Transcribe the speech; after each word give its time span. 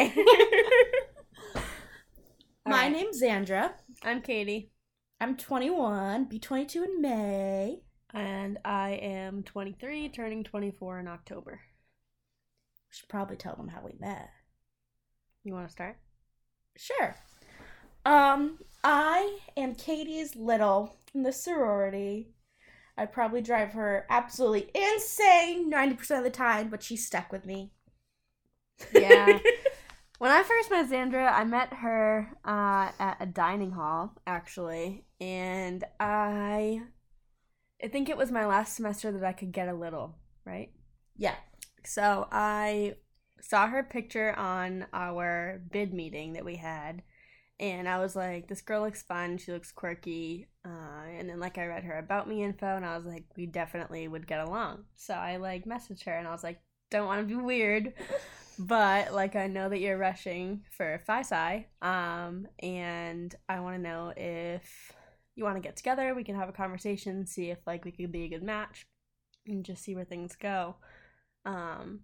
My 2.66 2.88
Alright. 2.88 2.92
name's 2.92 3.20
Xandra. 3.22 3.72
I'm 4.02 4.22
Katie, 4.22 4.70
I'm 5.20 5.36
21, 5.36 6.24
be 6.26 6.38
22 6.38 6.84
in 6.84 7.00
May. 7.02 7.82
and 8.14 8.58
I 8.64 8.90
am 9.02 9.42
23, 9.42 10.08
turning 10.10 10.44
24 10.44 11.00
in 11.00 11.08
October. 11.08 11.60
We 12.90 12.94
Should 12.96 13.08
probably 13.08 13.36
tell 13.36 13.56
them 13.56 13.68
how 13.68 13.82
we 13.84 13.94
met. 13.98 14.30
You 15.44 15.54
want 15.54 15.66
to 15.68 15.72
start? 15.72 15.96
Sure. 16.76 17.14
Um, 18.04 18.58
I 18.84 19.38
am 19.56 19.74
Katie's 19.74 20.34
little 20.36 20.96
in 21.14 21.22
the 21.22 21.32
sorority. 21.32 22.34
I 22.96 23.06
probably 23.06 23.40
drive 23.42 23.72
her 23.72 24.06
absolutely 24.10 24.70
insane 24.74 25.70
90% 25.70 26.18
of 26.18 26.24
the 26.24 26.30
time, 26.30 26.68
but 26.70 26.82
she's 26.82 27.06
stuck 27.06 27.32
with 27.32 27.44
me. 27.46 27.72
Yeah. 28.94 29.38
When 30.20 30.30
I 30.30 30.42
first 30.42 30.70
met 30.70 30.90
Xandra, 30.90 31.32
I 31.32 31.44
met 31.44 31.72
her 31.72 32.36
uh, 32.44 32.90
at 32.98 33.16
a 33.20 33.24
dining 33.26 33.70
hall, 33.70 34.12
actually, 34.26 35.06
and 35.18 35.82
I, 35.98 36.82
I 37.82 37.88
think 37.88 38.10
it 38.10 38.18
was 38.18 38.30
my 38.30 38.44
last 38.44 38.76
semester 38.76 39.10
that 39.12 39.24
I 39.24 39.32
could 39.32 39.50
get 39.50 39.68
a 39.68 39.74
little, 39.74 40.18
right? 40.44 40.72
yeah. 41.16 41.36
So 41.86 42.28
I 42.30 42.96
saw 43.40 43.66
her 43.68 43.82
picture 43.82 44.34
on 44.36 44.84
our 44.92 45.62
bid 45.72 45.94
meeting 45.94 46.34
that 46.34 46.44
we 46.44 46.56
had, 46.56 47.02
and 47.58 47.88
I 47.88 47.98
was 47.98 48.14
like, 48.14 48.46
"This 48.46 48.60
girl 48.60 48.82
looks 48.82 49.02
fun. 49.02 49.38
She 49.38 49.52
looks 49.52 49.72
quirky." 49.72 50.48
Uh, 50.66 51.06
and 51.18 51.30
then 51.30 51.40
like 51.40 51.56
I 51.56 51.64
read 51.64 51.84
her 51.84 51.96
about 51.98 52.28
me 52.28 52.44
info, 52.44 52.76
and 52.76 52.84
I 52.84 52.94
was 52.94 53.06
like, 53.06 53.24
"We 53.38 53.46
definitely 53.46 54.06
would 54.06 54.26
get 54.26 54.40
along." 54.46 54.84
So 54.96 55.14
I 55.14 55.36
like 55.36 55.64
messaged 55.64 56.04
her, 56.04 56.12
and 56.12 56.28
I 56.28 56.32
was 56.32 56.44
like, 56.44 56.60
"Don't 56.90 57.06
want 57.06 57.26
to 57.26 57.34
be 57.34 57.42
weird." 57.42 57.94
But 58.60 59.14
like 59.14 59.36
I 59.36 59.46
know 59.46 59.70
that 59.70 59.80
you're 59.80 59.96
rushing 59.96 60.64
for 60.76 61.00
FISI, 61.08 61.64
um, 61.80 62.46
and 62.58 63.34
I 63.48 63.60
want 63.60 63.76
to 63.76 63.82
know 63.82 64.12
if 64.14 64.92
you 65.34 65.44
want 65.44 65.56
to 65.56 65.62
get 65.62 65.78
together. 65.78 66.14
We 66.14 66.24
can 66.24 66.34
have 66.34 66.50
a 66.50 66.52
conversation, 66.52 67.26
see 67.26 67.48
if 67.48 67.58
like 67.66 67.86
we 67.86 67.90
could 67.90 68.12
be 68.12 68.24
a 68.24 68.28
good 68.28 68.42
match, 68.42 68.86
and 69.46 69.64
just 69.64 69.82
see 69.82 69.94
where 69.94 70.04
things 70.04 70.36
go. 70.36 70.76
Um, 71.46 72.00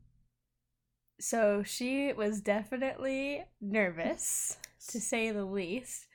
so 1.21 1.63
she 1.63 2.15
was 2.15 2.41
definitely 2.41 3.45
nervous, 3.61 4.57
to 4.89 4.99
say 4.99 5.33
the 5.33 5.45
least. 5.45 6.07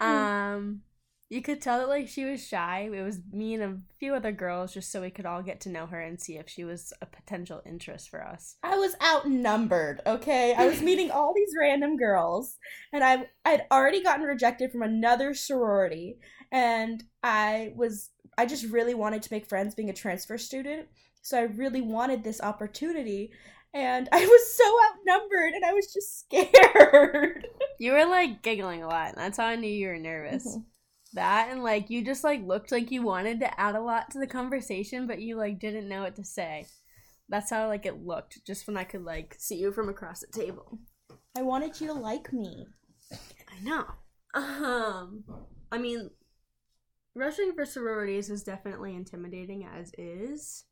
Um, 0.00 0.80
you 1.30 1.42
could 1.42 1.60
tell 1.60 1.78
that 1.78 1.88
like 1.88 2.08
she 2.08 2.24
was 2.24 2.46
shy. 2.46 2.90
It 2.92 3.02
was 3.02 3.18
me 3.32 3.54
and 3.54 3.62
a 3.62 3.78
few 3.98 4.14
other 4.14 4.30
girls, 4.32 4.74
just 4.74 4.92
so 4.92 5.00
we 5.00 5.10
could 5.10 5.26
all 5.26 5.42
get 5.42 5.60
to 5.62 5.68
know 5.70 5.86
her 5.86 6.00
and 6.00 6.20
see 6.20 6.36
if 6.36 6.48
she 6.48 6.64
was 6.64 6.92
a 7.02 7.06
potential 7.06 7.62
interest 7.66 8.08
for 8.10 8.22
us. 8.22 8.56
I 8.62 8.76
was 8.76 8.94
outnumbered, 9.02 10.00
okay? 10.06 10.54
I 10.56 10.66
was 10.66 10.82
meeting 10.88 11.10
all 11.10 11.32
these 11.34 11.52
random 11.58 11.96
girls, 11.96 12.56
and 12.92 13.02
I 13.02 13.26
I'd 13.44 13.62
already 13.72 14.02
gotten 14.02 14.24
rejected 14.26 14.70
from 14.70 14.82
another 14.82 15.34
sorority, 15.34 16.18
and 16.52 17.02
I 17.22 17.72
was 17.74 18.10
I 18.36 18.46
just 18.46 18.66
really 18.66 18.94
wanted 18.94 19.22
to 19.22 19.32
make 19.32 19.46
friends 19.46 19.74
being 19.74 19.90
a 19.90 19.94
transfer 19.94 20.38
student. 20.38 20.88
So 21.22 21.38
I 21.38 21.42
really 21.44 21.80
wanted 21.80 22.22
this 22.22 22.40
opportunity, 22.42 23.30
and 23.72 24.08
I 24.12 24.24
was 24.26 24.56
so 24.56 24.64
outnumbered 24.90 25.54
and 25.54 25.64
I 25.64 25.72
was 25.72 25.92
just 25.92 26.20
scared. 26.20 27.46
You 27.78 27.92
were 27.92 28.06
like 28.06 28.42
giggling 28.42 28.82
a 28.82 28.88
lot. 28.88 29.08
and 29.08 29.16
That's 29.18 29.38
how 29.38 29.46
I 29.46 29.56
knew 29.56 29.68
you 29.70 29.88
were 29.88 29.98
nervous. 29.98 30.46
Mhm. 30.46 30.64
That 31.14 31.48
and 31.50 31.62
like 31.62 31.90
you 31.90 32.04
just 32.04 32.24
like 32.24 32.44
looked 32.44 32.72
like 32.72 32.90
you 32.90 33.02
wanted 33.02 33.40
to 33.40 33.60
add 33.60 33.76
a 33.76 33.80
lot 33.80 34.10
to 34.10 34.18
the 34.18 34.26
conversation, 34.26 35.06
but 35.06 35.20
you 35.20 35.36
like 35.36 35.60
didn't 35.60 35.88
know 35.88 36.02
what 36.02 36.16
to 36.16 36.24
say. 36.24 36.66
That's 37.28 37.50
how 37.50 37.68
like 37.68 37.86
it 37.86 38.04
looked, 38.04 38.44
just 38.44 38.66
when 38.66 38.76
I 38.76 38.84
could 38.84 39.04
like 39.04 39.36
see 39.38 39.56
you 39.56 39.72
from 39.72 39.88
across 39.88 40.20
the 40.20 40.26
table. 40.26 40.78
I 41.36 41.42
wanted 41.42 41.80
you 41.80 41.86
to 41.88 41.94
like 41.94 42.32
me. 42.32 42.66
I 43.12 43.62
know. 43.62 43.84
Um, 44.34 45.24
I 45.70 45.78
mean, 45.78 46.10
rushing 47.14 47.52
for 47.54 47.64
sororities 47.64 48.28
is 48.28 48.42
definitely 48.42 48.94
intimidating 48.94 49.64
as 49.64 49.92
is, 49.96 50.64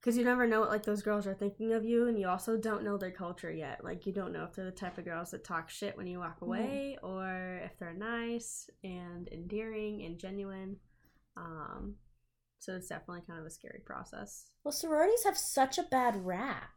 because 0.00 0.16
you 0.16 0.24
never 0.24 0.46
know 0.46 0.60
what 0.60 0.70
like 0.70 0.84
those 0.84 1.02
girls 1.02 1.26
are 1.26 1.34
thinking 1.34 1.72
of 1.72 1.84
you, 1.84 2.08
and 2.08 2.18
you 2.18 2.28
also 2.28 2.56
don't 2.56 2.84
know 2.84 2.96
their 2.96 3.10
culture 3.10 3.52
yet. 3.52 3.84
Like 3.84 4.06
you 4.06 4.12
don't 4.12 4.32
know 4.32 4.44
if 4.44 4.54
they're 4.54 4.64
the 4.64 4.70
type 4.70 4.98
of 4.98 5.04
girls 5.04 5.30
that 5.30 5.44
talk 5.44 5.68
shit 5.68 5.96
when 5.96 6.06
you 6.06 6.18
walk 6.18 6.38
away, 6.40 6.98
or 7.02 7.60
if 7.64 7.78
they're 7.78 7.92
nice 7.92 8.70
and 8.82 9.28
endearing 9.28 10.02
and 10.02 10.18
genuine. 10.18 10.76
Um, 11.36 11.96
so 12.58 12.74
it's 12.76 12.88
definitely 12.88 13.22
kind 13.26 13.40
of 13.40 13.46
a 13.46 13.50
scary 13.50 13.80
process. 13.84 14.46
Well, 14.64 14.72
sororities 14.72 15.24
have 15.24 15.38
such 15.38 15.78
a 15.78 15.82
bad 15.82 16.24
rap. 16.24 16.70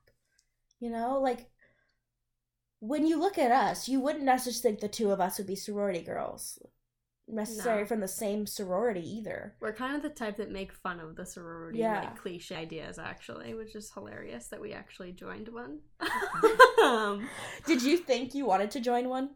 You 0.80 0.90
know, 0.90 1.20
like 1.20 1.50
when 2.80 3.08
you 3.08 3.18
look 3.18 3.38
at 3.38 3.52
us, 3.52 3.88
you 3.88 4.02
wouldn't 4.02 4.26
necessarily 4.26 4.78
think 4.78 4.80
the 4.82 4.94
two 4.94 5.12
of 5.12 5.22
us 5.22 5.38
would 5.38 5.48
be 5.48 5.56
sorority 5.56 6.02
girls. 6.02 6.60
Necessarily 7.28 7.84
No. 7.84 7.88
from 7.88 8.00
the 8.02 8.08
same 8.08 8.46
sorority 8.46 9.02
either. 9.18 9.56
We're 9.62 9.74
kind 9.74 9.96
of 9.96 10.02
the 10.02 10.10
type 10.10 10.38
that 10.38 10.52
make 10.52 10.74
fun 10.74 11.00
of 11.00 11.16
the 11.16 11.26
sorority 11.26 11.80
Yeah. 11.80 12.02
like 12.02 12.18
cliche 12.18 12.56
ideas 12.56 13.00
actually, 13.00 13.54
which 13.54 13.76
is 13.76 13.92
hilarious 13.94 14.48
that 14.48 14.60
we 14.62 14.74
actually 14.74 15.14
joined 15.14 15.48
one. 15.50 15.80
um, 16.84 17.28
Did 17.66 17.82
you 17.82 17.98
think 17.98 18.34
you 18.36 18.46
wanted 18.46 18.72
to 18.72 18.82
join 18.82 19.08
one 19.08 19.32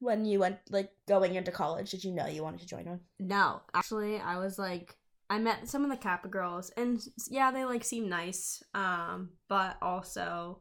when 0.00 0.24
you 0.26 0.38
went 0.38 0.58
like 0.70 0.90
going 1.08 1.34
into 1.34 1.50
college? 1.50 1.90
Did 1.92 2.04
you 2.04 2.12
know 2.12 2.26
you 2.26 2.42
wanted 2.42 2.60
to 2.60 2.66
join 2.66 2.84
one? 2.84 3.00
no, 3.18 3.62
actually, 3.74 4.18
I 4.20 4.36
was 4.38 4.58
like, 4.58 4.96
I 5.30 5.38
met 5.38 5.68
some 5.68 5.84
of 5.84 5.90
the 5.90 5.96
Kappa 5.96 6.28
girls, 6.28 6.70
and 6.76 7.00
yeah, 7.30 7.50
they 7.52 7.64
like 7.64 7.84
seem 7.84 8.08
nice, 8.08 8.62
um, 8.74 9.30
but 9.48 9.76
also 9.80 10.60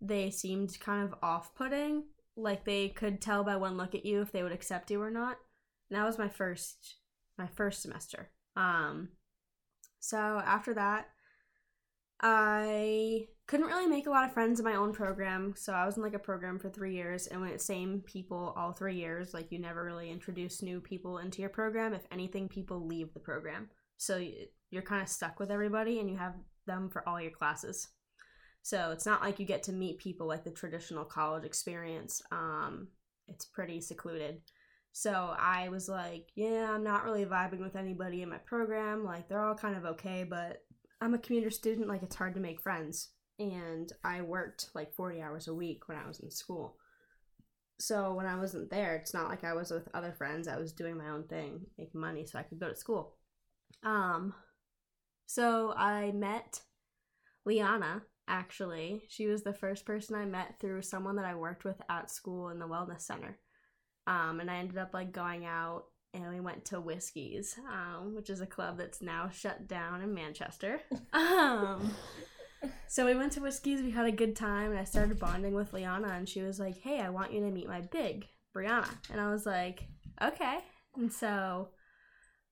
they 0.00 0.30
seemed 0.30 0.78
kind 0.78 1.02
of 1.02 1.14
off-putting. 1.22 2.04
Like 2.36 2.64
they 2.66 2.88
could 2.90 3.20
tell 3.22 3.42
by 3.44 3.56
one 3.56 3.76
look 3.78 3.94
at 3.94 4.04
you 4.04 4.20
if 4.20 4.30
they 4.30 4.42
would 4.42 4.52
accept 4.52 4.90
you 4.90 5.00
or 5.00 5.10
not. 5.10 5.38
That 5.90 6.04
was 6.04 6.18
my 6.18 6.28
first, 6.28 6.96
my 7.38 7.46
first 7.46 7.82
semester. 7.82 8.30
Um, 8.56 9.10
so 10.00 10.16
after 10.44 10.74
that, 10.74 11.06
I 12.20 13.26
couldn't 13.46 13.66
really 13.66 13.86
make 13.86 14.06
a 14.06 14.10
lot 14.10 14.24
of 14.24 14.32
friends 14.32 14.58
in 14.58 14.64
my 14.64 14.74
own 14.74 14.92
program. 14.92 15.54
So 15.56 15.72
I 15.72 15.84
was 15.84 15.96
in 15.96 16.02
like 16.02 16.14
a 16.14 16.18
program 16.18 16.58
for 16.58 16.70
three 16.70 16.94
years, 16.94 17.26
and 17.26 17.40
when 17.40 17.50
it's 17.50 17.64
same 17.64 18.02
people 18.06 18.54
all 18.56 18.72
three 18.72 18.96
years, 18.96 19.34
like 19.34 19.52
you 19.52 19.58
never 19.58 19.84
really 19.84 20.10
introduce 20.10 20.62
new 20.62 20.80
people 20.80 21.18
into 21.18 21.40
your 21.40 21.50
program. 21.50 21.92
If 21.92 22.06
anything, 22.10 22.48
people 22.48 22.86
leave 22.86 23.12
the 23.12 23.20
program, 23.20 23.68
so 23.98 24.24
you're 24.70 24.82
kind 24.82 25.02
of 25.02 25.08
stuck 25.08 25.38
with 25.38 25.50
everybody, 25.50 26.00
and 26.00 26.10
you 26.10 26.16
have 26.16 26.34
them 26.66 26.88
for 26.88 27.06
all 27.08 27.20
your 27.20 27.30
classes. 27.30 27.88
So 28.62 28.90
it's 28.90 29.06
not 29.06 29.20
like 29.20 29.38
you 29.38 29.46
get 29.46 29.62
to 29.64 29.72
meet 29.72 29.98
people 29.98 30.26
like 30.26 30.42
the 30.42 30.50
traditional 30.50 31.04
college 31.04 31.44
experience. 31.44 32.20
Um, 32.32 32.88
it's 33.28 33.44
pretty 33.44 33.80
secluded. 33.80 34.40
So 34.98 35.34
I 35.38 35.68
was 35.68 35.90
like, 35.90 36.30
yeah, 36.36 36.70
I'm 36.72 36.82
not 36.82 37.04
really 37.04 37.26
vibing 37.26 37.60
with 37.60 37.76
anybody 37.76 38.22
in 38.22 38.30
my 38.30 38.38
program. 38.38 39.04
Like 39.04 39.28
they're 39.28 39.44
all 39.44 39.54
kind 39.54 39.76
of 39.76 39.84
okay, 39.84 40.24
but 40.24 40.62
I'm 41.02 41.12
a 41.12 41.18
commuter 41.18 41.50
student, 41.50 41.86
like 41.86 42.02
it's 42.02 42.16
hard 42.16 42.32
to 42.32 42.40
make 42.40 42.62
friends. 42.62 43.10
And 43.38 43.92
I 44.02 44.22
worked 44.22 44.70
like 44.74 44.94
40 44.94 45.20
hours 45.20 45.48
a 45.48 45.54
week 45.54 45.86
when 45.86 45.98
I 45.98 46.08
was 46.08 46.20
in 46.20 46.30
school. 46.30 46.78
So 47.78 48.14
when 48.14 48.24
I 48.24 48.36
wasn't 48.36 48.70
there, 48.70 48.96
it's 48.96 49.12
not 49.12 49.28
like 49.28 49.44
I 49.44 49.52
was 49.52 49.70
with 49.70 49.86
other 49.92 50.14
friends. 50.16 50.48
I 50.48 50.56
was 50.56 50.72
doing 50.72 50.96
my 50.96 51.10
own 51.10 51.24
thing, 51.24 51.66
making 51.76 52.00
money 52.00 52.24
so 52.24 52.38
I 52.38 52.44
could 52.44 52.58
go 52.58 52.70
to 52.70 52.74
school. 52.74 53.18
Um 53.84 54.32
so 55.26 55.74
I 55.76 56.12
met 56.12 56.62
Liana 57.44 58.00
actually. 58.28 59.02
She 59.10 59.26
was 59.26 59.42
the 59.42 59.52
first 59.52 59.84
person 59.84 60.16
I 60.16 60.24
met 60.24 60.58
through 60.58 60.80
someone 60.80 61.16
that 61.16 61.26
I 61.26 61.34
worked 61.34 61.66
with 61.66 61.82
at 61.90 62.10
school 62.10 62.48
in 62.48 62.58
the 62.58 62.66
wellness 62.66 63.02
center. 63.02 63.38
Um 64.06 64.40
and 64.40 64.50
I 64.50 64.56
ended 64.56 64.78
up 64.78 64.94
like 64.94 65.12
going 65.12 65.44
out 65.44 65.86
and 66.16 66.32
we 66.32 66.40
went 66.40 66.64
to 66.66 66.80
Whiskey's, 66.80 67.56
um, 67.70 68.14
which 68.14 68.30
is 68.30 68.40
a 68.40 68.46
club 68.46 68.78
that's 68.78 69.02
now 69.02 69.28
shut 69.28 69.68
down 69.68 70.02
in 70.02 70.14
Manchester. 70.14 70.80
Um, 71.12 71.94
so 72.88 73.06
we 73.06 73.14
went 73.14 73.32
to 73.32 73.40
Whiskey's, 73.40 73.80
we 73.80 73.90
had 73.90 74.06
a 74.06 74.12
good 74.12 74.36
time, 74.36 74.70
and 74.70 74.78
I 74.78 74.84
started 74.84 75.18
bonding 75.18 75.54
with 75.54 75.72
Liana, 75.72 76.08
and 76.08 76.28
she 76.28 76.42
was 76.42 76.60
like, 76.60 76.78
"Hey, 76.78 77.00
I 77.00 77.08
want 77.08 77.32
you 77.32 77.40
to 77.40 77.50
meet 77.50 77.68
my 77.68 77.80
big, 77.80 78.26
Brianna," 78.54 78.88
and 79.10 79.20
I 79.20 79.30
was 79.30 79.46
like, 79.46 79.84
"Okay." 80.22 80.58
And 80.94 81.12
so 81.12 81.68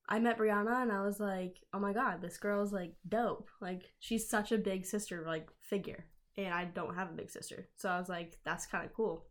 I 0.09 0.19
met 0.19 0.39
Brianna, 0.39 0.83
and 0.83 0.93
I 0.93 1.03
was 1.03 1.21
like, 1.21 1.59
"Oh 1.73 1.79
my 1.79 1.93
god, 1.93 2.23
this 2.23 2.39
girl's 2.39 2.73
like 2.73 2.95
dope! 3.07 3.51
Like 3.61 3.93
she's 3.99 4.29
such 4.29 4.51
a 4.53 4.59
big 4.59 4.87
sister 4.87 5.25
like 5.27 5.49
figure." 5.61 6.07
And 6.37 6.53
I 6.53 6.65
don't 6.65 6.95
have 6.95 7.11
a 7.11 7.15
big 7.15 7.31
sister, 7.31 7.69
so 7.77 7.89
I 7.91 7.99
was 7.99 8.09
like, 8.09 8.39
"That's 8.45 8.67
kind 8.67 8.85
of 8.85 8.95
cool." 8.95 9.27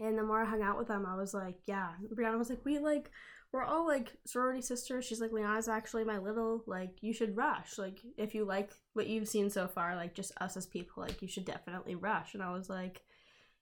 And 0.00 0.18
the 0.18 0.22
more 0.22 0.42
I 0.42 0.46
hung 0.46 0.62
out 0.62 0.78
with 0.78 0.88
them, 0.88 1.06
I 1.06 1.16
was 1.16 1.34
like, 1.34 1.56
"Yeah." 1.66 1.90
Brianna 2.14 2.38
was 2.38 2.50
like, 2.50 2.64
"We 2.64 2.78
like." 2.78 3.10
we're 3.52 3.64
all 3.64 3.86
like 3.86 4.12
sorority 4.26 4.62
sisters. 4.62 5.04
She's 5.04 5.20
like, 5.20 5.30
Liana's 5.30 5.68
actually 5.68 6.04
my 6.04 6.18
little, 6.18 6.64
like, 6.66 7.02
you 7.02 7.12
should 7.12 7.36
rush. 7.36 7.76
Like, 7.78 7.98
if 8.16 8.34
you 8.34 8.44
like 8.44 8.70
what 8.94 9.06
you've 9.06 9.28
seen 9.28 9.50
so 9.50 9.68
far, 9.68 9.94
like, 9.94 10.14
just 10.14 10.32
us 10.40 10.56
as 10.56 10.66
people, 10.66 11.02
like, 11.02 11.20
you 11.20 11.28
should 11.28 11.44
definitely 11.44 11.94
rush. 11.94 12.32
And 12.32 12.42
I 12.42 12.52
was 12.52 12.70
like, 12.70 13.02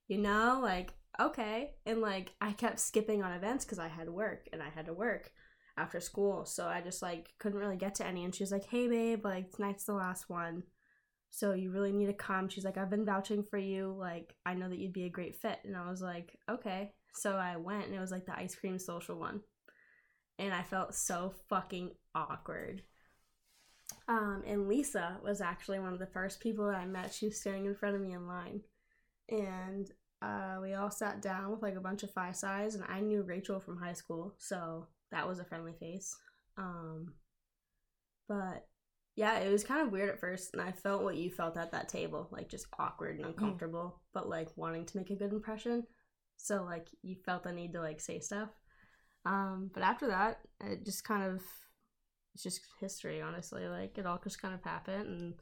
you 0.06 0.18
know, 0.18 0.60
like, 0.62 0.94
okay. 1.18 1.72
And, 1.86 2.00
like, 2.00 2.32
I 2.40 2.52
kept 2.52 2.78
skipping 2.78 3.22
on 3.22 3.32
events 3.32 3.64
because 3.64 3.80
I 3.80 3.88
had 3.88 4.08
work 4.08 4.48
and 4.52 4.62
I 4.62 4.68
had 4.68 4.86
to 4.86 4.92
work 4.92 5.32
after 5.76 5.98
school. 5.98 6.44
So 6.44 6.68
I 6.68 6.80
just, 6.82 7.02
like, 7.02 7.30
couldn't 7.40 7.58
really 7.58 7.76
get 7.76 7.96
to 7.96 8.06
any. 8.06 8.24
And 8.24 8.32
she 8.32 8.44
was 8.44 8.52
like, 8.52 8.66
hey, 8.66 8.86
babe, 8.86 9.24
like, 9.24 9.50
tonight's 9.50 9.84
the 9.84 9.94
last 9.94 10.30
one. 10.30 10.62
So 11.30 11.52
you 11.52 11.70
really 11.70 11.92
need 11.92 12.06
to 12.06 12.12
come. 12.12 12.48
She's 12.48 12.64
like, 12.64 12.76
I've 12.76 12.90
been 12.90 13.06
vouching 13.06 13.42
for 13.42 13.58
you. 13.58 13.94
Like, 13.98 14.34
I 14.44 14.54
know 14.54 14.68
that 14.68 14.78
you'd 14.78 14.92
be 14.92 15.04
a 15.04 15.10
great 15.10 15.36
fit. 15.36 15.58
And 15.64 15.76
I 15.76 15.88
was 15.88 16.02
like, 16.02 16.36
okay. 16.50 16.92
So 17.14 17.36
I 17.36 17.56
went 17.56 17.86
and 17.86 17.94
it 17.94 18.00
was 18.00 18.10
like 18.10 18.26
the 18.26 18.36
ice 18.36 18.54
cream 18.54 18.78
social 18.78 19.18
one. 19.18 19.40
And 20.38 20.52
I 20.52 20.62
felt 20.62 20.94
so 20.94 21.34
fucking 21.48 21.90
awkward. 22.14 22.82
Um, 24.08 24.42
and 24.46 24.68
Lisa 24.68 25.18
was 25.22 25.40
actually 25.40 25.78
one 25.78 25.92
of 25.92 25.98
the 25.98 26.06
first 26.06 26.40
people 26.40 26.66
that 26.66 26.76
I 26.76 26.86
met. 26.86 27.14
She 27.14 27.26
was 27.26 27.40
standing 27.40 27.66
in 27.66 27.74
front 27.74 27.94
of 27.94 28.02
me 28.02 28.12
in 28.12 28.26
line. 28.26 28.60
And 29.28 29.90
uh, 30.22 30.58
we 30.60 30.74
all 30.74 30.90
sat 30.90 31.22
down 31.22 31.50
with 31.50 31.62
like 31.62 31.76
a 31.76 31.80
bunch 31.80 32.02
of 32.02 32.12
five 32.12 32.36
size, 32.36 32.74
and 32.74 32.84
I 32.88 33.00
knew 33.00 33.22
Rachel 33.22 33.60
from 33.60 33.78
high 33.78 33.94
school, 33.94 34.34
so 34.38 34.86
that 35.12 35.26
was 35.26 35.38
a 35.38 35.44
friendly 35.44 35.72
face. 35.80 36.14
Um, 36.58 37.14
but 38.28 38.66
yeah, 39.16 39.38
it 39.38 39.50
was 39.50 39.64
kind 39.64 39.82
of 39.82 39.92
weird 39.92 40.08
at 40.08 40.20
first, 40.20 40.50
and 40.52 40.62
I 40.62 40.72
felt 40.72 41.02
what 41.02 41.16
you 41.16 41.30
felt 41.30 41.56
at 41.56 41.72
that 41.72 41.88
table, 41.88 42.28
like 42.30 42.48
just 42.48 42.66
awkward 42.78 43.16
and 43.16 43.26
uncomfortable, 43.26 43.96
mm. 43.96 44.00
but 44.14 44.28
like 44.28 44.48
wanting 44.56 44.86
to 44.86 44.96
make 44.96 45.10
a 45.10 45.16
good 45.16 45.32
impression. 45.32 45.84
So 46.36 46.62
like 46.64 46.88
you 47.02 47.16
felt 47.24 47.44
the 47.44 47.52
need 47.52 47.72
to 47.74 47.80
like 47.80 48.00
say 48.00 48.20
stuff. 48.20 48.48
Um, 49.26 49.70
but 49.74 49.82
after 49.82 50.08
that, 50.08 50.40
it 50.64 50.84
just 50.84 51.04
kind 51.04 51.24
of 51.24 51.42
it's 52.34 52.42
just 52.42 52.60
history, 52.80 53.20
honestly. 53.20 53.66
Like 53.68 53.98
it 53.98 54.06
all 54.06 54.20
just 54.22 54.40
kind 54.40 54.54
of 54.54 54.62
happened, 54.62 55.06
and 55.06 55.34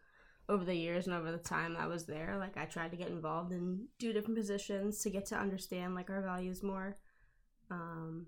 over 0.48 0.64
the 0.64 0.74
years 0.74 1.06
and 1.06 1.14
over 1.14 1.30
the 1.30 1.38
time 1.38 1.76
I 1.78 1.86
was 1.86 2.06
there, 2.06 2.36
like 2.38 2.56
I 2.56 2.64
tried 2.64 2.90
to 2.92 2.96
get 2.96 3.08
involved 3.08 3.52
in 3.52 3.86
do 3.98 4.12
different 4.12 4.38
positions 4.38 5.02
to 5.02 5.10
get 5.10 5.26
to 5.26 5.36
understand 5.36 5.94
like 5.94 6.10
our 6.10 6.22
values 6.22 6.62
more. 6.62 6.96
Um, 7.70 8.26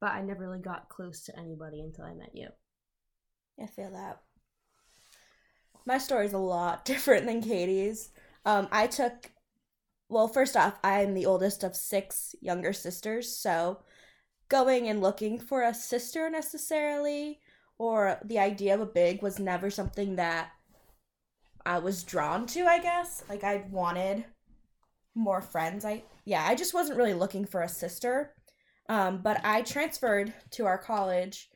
but 0.00 0.12
I 0.12 0.22
never 0.22 0.40
really 0.40 0.60
got 0.60 0.88
close 0.88 1.24
to 1.24 1.38
anybody 1.38 1.80
until 1.80 2.04
I 2.04 2.14
met 2.14 2.30
you. 2.34 2.48
I 3.60 3.66
feel 3.66 3.90
that. 3.90 4.20
My 5.86 5.98
story 5.98 6.26
is 6.26 6.32
a 6.32 6.38
lot 6.38 6.84
different 6.84 7.26
than 7.26 7.42
Katie's. 7.42 8.10
Um, 8.44 8.68
I 8.70 8.86
took, 8.86 9.30
well, 10.08 10.28
first 10.28 10.56
off, 10.56 10.78
I'm 10.82 11.14
the 11.14 11.26
oldest 11.26 11.64
of 11.64 11.76
six 11.76 12.34
younger 12.40 12.72
sisters, 12.72 13.36
so 13.36 13.80
going 14.48 14.88
and 14.88 15.02
looking 15.02 15.38
for 15.38 15.62
a 15.62 15.74
sister 15.74 16.30
necessarily 16.30 17.40
or 17.78 18.18
the 18.24 18.38
idea 18.38 18.74
of 18.74 18.80
a 18.80 18.86
big 18.86 19.22
was 19.22 19.38
never 19.38 19.70
something 19.70 20.16
that 20.16 20.50
I 21.64 21.78
was 21.78 22.02
drawn 22.02 22.46
to, 22.48 22.66
I 22.66 22.80
guess. 22.80 23.22
Like 23.28 23.44
I 23.44 23.64
wanted 23.70 24.24
more 25.14 25.40
friends. 25.40 25.84
I 25.84 26.02
yeah, 26.24 26.44
I 26.46 26.54
just 26.54 26.74
wasn't 26.74 26.98
really 26.98 27.14
looking 27.14 27.44
for 27.44 27.62
a 27.62 27.68
sister. 27.68 28.34
Um, 28.88 29.20
but 29.22 29.40
I 29.44 29.62
transferred 29.62 30.32
to 30.52 30.64
our 30.64 30.78
college 30.78 31.50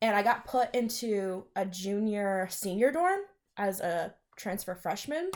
and 0.00 0.14
I 0.14 0.22
got 0.22 0.46
put 0.46 0.74
into 0.74 1.44
a 1.56 1.66
junior 1.66 2.48
senior 2.50 2.92
dorm 2.92 3.20
as 3.56 3.80
a 3.80 4.14
transfer 4.36 4.74
freshman. 4.74 5.30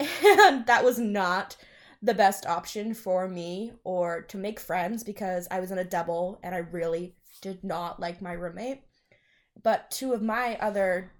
And 0.00 0.66
that 0.66 0.84
was 0.84 0.98
not 0.98 1.56
the 2.00 2.14
best 2.14 2.46
option 2.46 2.94
for 2.94 3.28
me 3.28 3.72
or 3.84 4.22
to 4.22 4.36
make 4.36 4.58
friends 4.58 5.04
because 5.04 5.46
I 5.50 5.60
was 5.60 5.70
in 5.70 5.78
a 5.78 5.84
double 5.84 6.40
and 6.42 6.54
I 6.54 6.58
really 6.58 7.14
did 7.40 7.62
not 7.62 8.00
like 8.00 8.20
my 8.20 8.32
roommate. 8.32 8.80
But 9.62 9.90
two 9.90 10.12
of 10.12 10.22
my 10.22 10.56
other 10.56 11.12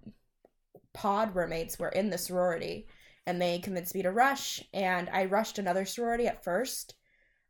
pod 0.92 1.36
roommates 1.36 1.78
were 1.78 1.90
in 1.90 2.10
the 2.10 2.18
sorority 2.18 2.88
and 3.26 3.40
they 3.40 3.60
convinced 3.60 3.94
me 3.94 4.02
to 4.02 4.10
rush 4.10 4.62
and 4.72 5.08
I 5.10 5.26
rushed 5.26 5.58
another 5.58 5.84
sorority 5.84 6.26
at 6.26 6.42
first 6.42 6.94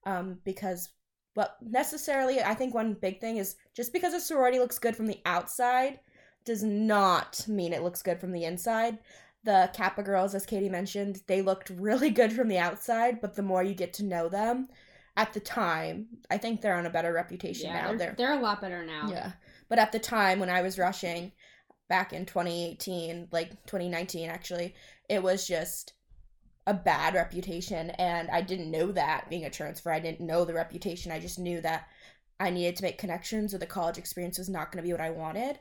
um, 0.04 0.38
because 0.44 0.90
but 1.34 1.56
necessarily 1.62 2.40
I 2.40 2.54
think 2.54 2.74
one 2.74 2.94
big 2.94 3.20
thing 3.20 3.38
is 3.38 3.56
just 3.74 3.92
because 3.92 4.14
a 4.14 4.20
sorority 4.20 4.58
looks 4.58 4.78
good 4.78 4.96
from 4.96 5.06
the 5.06 5.20
outside 5.24 6.00
does 6.44 6.62
not 6.62 7.44
mean 7.48 7.72
it 7.72 7.82
looks 7.82 8.02
good 8.02 8.20
from 8.20 8.32
the 8.32 8.44
inside. 8.44 8.98
The 9.44 9.70
Kappa 9.74 10.02
girls, 10.02 10.34
as 10.34 10.46
Katie 10.46 10.68
mentioned, 10.68 11.22
they 11.26 11.42
looked 11.42 11.70
really 11.70 12.10
good 12.20 12.32
from 12.32 12.48
the 12.48 12.58
outside, 12.58 13.20
but 13.20 13.34
the 13.34 13.42
more 13.42 13.62
you 13.62 13.74
get 13.74 13.92
to 13.94 14.04
know 14.04 14.28
them, 14.28 14.68
at 15.16 15.32
the 15.32 15.40
time, 15.40 16.06
I 16.30 16.38
think 16.38 16.60
they're 16.60 16.76
on 16.76 16.86
a 16.86 16.90
better 16.90 17.12
reputation 17.12 17.68
yeah, 17.68 17.82
now. 17.82 17.88
They're, 17.88 17.98
they're 17.98 18.14
they're 18.16 18.38
a 18.38 18.42
lot 18.42 18.60
better 18.60 18.84
now. 18.84 19.08
Yeah, 19.10 19.32
but 19.68 19.78
at 19.78 19.92
the 19.92 19.98
time 19.98 20.40
when 20.40 20.48
I 20.48 20.62
was 20.62 20.78
rushing, 20.78 21.32
back 21.88 22.14
in 22.14 22.24
2018, 22.24 23.28
like 23.32 23.50
2019 23.66 24.30
actually, 24.30 24.74
it 25.10 25.22
was 25.22 25.46
just 25.46 25.92
a 26.66 26.74
bad 26.74 27.14
reputation 27.14 27.90
and 27.90 28.30
I 28.30 28.40
didn't 28.40 28.70
know 28.70 28.92
that 28.92 29.28
being 29.28 29.44
a 29.44 29.50
transfer. 29.50 29.90
I 29.90 30.00
didn't 30.00 30.24
know 30.24 30.44
the 30.44 30.54
reputation. 30.54 31.10
I 31.10 31.18
just 31.18 31.38
knew 31.38 31.60
that 31.60 31.88
I 32.38 32.50
needed 32.50 32.76
to 32.76 32.82
make 32.82 32.98
connections 32.98 33.52
or 33.52 33.58
the 33.58 33.66
college 33.66 33.98
experience 33.98 34.38
was 34.38 34.48
not 34.48 34.70
going 34.70 34.82
to 34.82 34.86
be 34.86 34.92
what 34.92 35.00
I 35.00 35.10
wanted. 35.10 35.58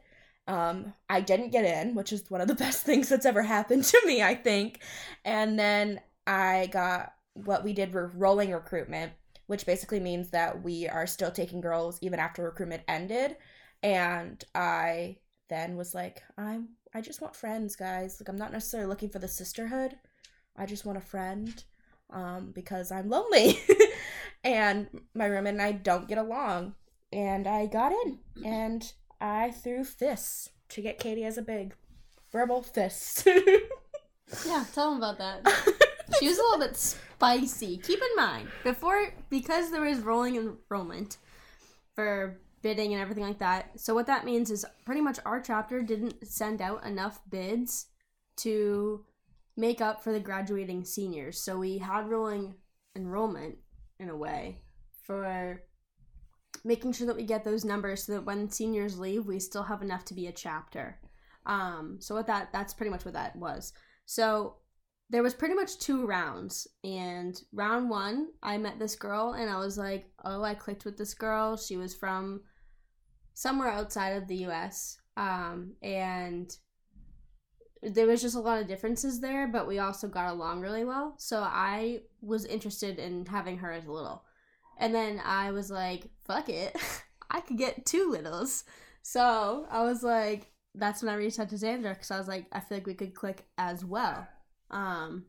Um, 0.48 0.94
I 1.10 1.22
didn't 1.22 1.52
get 1.52 1.66
in, 1.66 1.96
which 1.96 2.14
is 2.14 2.30
one 2.30 2.42
of 2.42 2.48
the 2.48 2.56
best 2.66 2.84
things 2.84 3.10
that's 3.10 3.26
ever 3.26 3.44
happened 3.44 3.84
to 3.86 4.02
me, 4.06 4.22
I 4.22 4.36
think. 4.36 4.82
And 5.26 5.58
then 5.58 6.02
I 6.28 6.70
got 6.72 7.14
what 7.34 7.64
we 7.64 7.74
did 7.74 7.94
were 7.94 8.12
rolling 8.16 8.52
recruitment, 8.52 9.14
which 9.48 9.66
basically 9.66 10.00
means 10.00 10.30
that 10.30 10.64
we 10.64 10.88
are 10.88 11.08
still 11.08 11.32
taking 11.32 11.62
girls 11.62 11.98
even 12.02 12.20
after 12.20 12.44
recruitment 12.44 12.84
ended. 12.88 13.38
And 13.84 14.44
I 14.54 15.18
then 15.50 15.76
was 15.78 15.96
like, 15.96 16.24
I'm 16.38 16.70
I 16.94 17.02
just 17.02 17.22
want 17.22 17.36
friends, 17.36 17.76
guys. 17.76 18.20
Like 18.20 18.28
I'm 18.28 18.38
not 18.38 18.52
necessarily 18.52 18.90
looking 18.90 19.10
for 19.10 19.20
the 19.20 19.28
sisterhood. 19.28 19.96
I 20.58 20.66
just 20.66 20.86
want 20.86 20.98
a 20.98 21.02
friend 21.02 21.64
um, 22.10 22.52
because 22.54 22.92
I'm 22.92 23.10
lonely. 23.10 23.60
and 24.44 24.88
my 25.14 25.26
roommate 25.26 25.54
and 25.54 25.62
I 25.62 25.72
don't 25.72 26.08
get 26.08 26.18
along. 26.18 26.76
And 27.14 27.48
I 27.48 27.66
got 27.66 27.92
in 27.92 28.20
and 28.46 28.92
I 29.20 29.52
threw 29.52 29.84
fists 29.84 30.50
to 30.70 30.82
get 30.82 31.00
Katie 31.00 31.26
as 31.26 31.38
a 31.38 31.42
big 31.42 31.74
verbal 32.32 32.62
fist. 32.62 33.28
yeah, 34.46 34.66
tell 34.74 34.92
them 34.92 34.98
about 34.98 35.18
that. 35.18 35.46
she 36.20 36.28
was 36.28 36.38
a 36.38 36.42
little 36.42 36.60
bit 36.60 36.78
spicy. 36.78 37.78
Keep 37.78 38.00
in 38.00 38.16
mind, 38.16 38.48
before, 38.64 39.14
because 39.30 39.72
there 39.72 39.82
was 39.82 40.00
rolling 40.00 40.36
enrollment 40.38 41.18
for 41.94 42.40
bidding 42.62 42.94
and 42.94 43.02
everything 43.02 43.24
like 43.24 43.40
that. 43.40 43.80
So 43.80 43.94
what 43.94 44.08
that 44.08 44.26
means 44.26 44.50
is 44.50 44.66
pretty 44.86 45.02
much 45.02 45.20
our 45.26 45.42
chapter 45.42 45.82
didn't 45.82 46.26
send 46.26 46.62
out 46.62 46.86
enough 46.86 47.20
bids 47.30 47.88
to 48.38 49.04
make 49.62 49.80
up 49.80 50.04
for 50.04 50.12
the 50.12 50.20
graduating 50.20 50.84
seniors. 50.84 51.40
So 51.40 51.58
we 51.58 51.78
had 51.78 52.10
rolling 52.10 52.56
enrollment 52.96 53.56
in 54.00 54.10
a 54.10 54.18
way 54.18 54.64
for 55.04 55.62
making 56.64 56.94
sure 56.94 57.06
that 57.06 57.16
we 57.16 57.24
get 57.24 57.44
those 57.44 57.64
numbers 57.64 58.04
so 58.04 58.14
that 58.14 58.26
when 58.26 58.50
seniors 58.50 58.98
leave, 58.98 59.28
we 59.28 59.40
still 59.40 59.64
have 59.64 59.84
enough 59.84 60.04
to 60.06 60.16
be 60.16 60.26
a 60.28 60.32
chapter. 60.32 61.00
Um, 61.46 61.98
so 62.00 62.16
what 62.16 62.26
that 62.26 62.50
that's 62.52 62.74
pretty 62.74 62.90
much 62.90 63.06
what 63.06 63.14
that 63.14 63.36
was. 63.36 63.72
So 64.08 64.56
there 65.12 65.24
was 65.24 65.36
pretty 65.36 65.54
much 65.54 65.78
two 65.78 66.08
rounds 66.08 66.68
and 66.86 67.42
round 67.52 67.90
one 67.90 68.30
i 68.42 68.58
met 68.58 68.80
this 68.80 68.96
girl 68.96 69.34
and 69.34 69.50
i 69.50 69.58
was 69.58 69.78
like 69.78 70.06
oh 70.24 70.42
i 70.42 70.54
clicked 70.54 70.86
with 70.86 70.98
this 70.98 71.14
girl 71.14 71.58
she 71.58 71.76
was 71.76 71.94
from 71.94 72.40
somewhere 73.34 73.70
outside 73.70 74.12
of 74.12 74.26
the 74.30 74.46
us 74.46 74.98
um, 75.18 75.74
and 75.84 76.56
there 77.82 78.08
was 78.08 78.22
just 78.22 78.36
a 78.36 78.40
lot 78.40 78.62
of 78.62 78.68
differences 78.68 79.20
there 79.20 79.48
but 79.48 79.68
we 79.68 79.80
also 79.80 80.08
got 80.08 80.32
along 80.32 80.62
really 80.62 80.86
well 80.86 81.16
so 81.18 81.40
i 81.40 82.00
was 82.22 82.46
interested 82.46 83.00
in 83.00 83.26
having 83.26 83.58
her 83.58 83.72
as 83.72 83.86
a 83.86 83.92
little 83.92 84.24
and 84.78 84.94
then 84.94 85.20
i 85.26 85.52
was 85.52 85.72
like 85.72 86.08
fuck 86.26 86.50
it 86.50 86.76
i 87.32 87.40
could 87.42 87.58
get 87.58 87.86
two 87.86 88.10
littles 88.10 88.64
so 89.02 89.66
i 89.72 89.84
was 89.84 90.04
like 90.04 90.52
that's 90.76 91.02
when 91.02 91.12
i 91.12 91.16
reached 91.16 91.40
out 91.40 91.50
to 91.50 91.56
xandra 91.56 91.94
because 91.94 92.12
i 92.12 92.18
was 92.18 92.28
like 92.28 92.46
i 92.52 92.60
feel 92.60 92.78
like 92.78 92.88
we 92.88 92.94
could 92.94 93.16
click 93.16 93.46
as 93.58 93.84
well 93.84 94.28
um, 94.72 95.26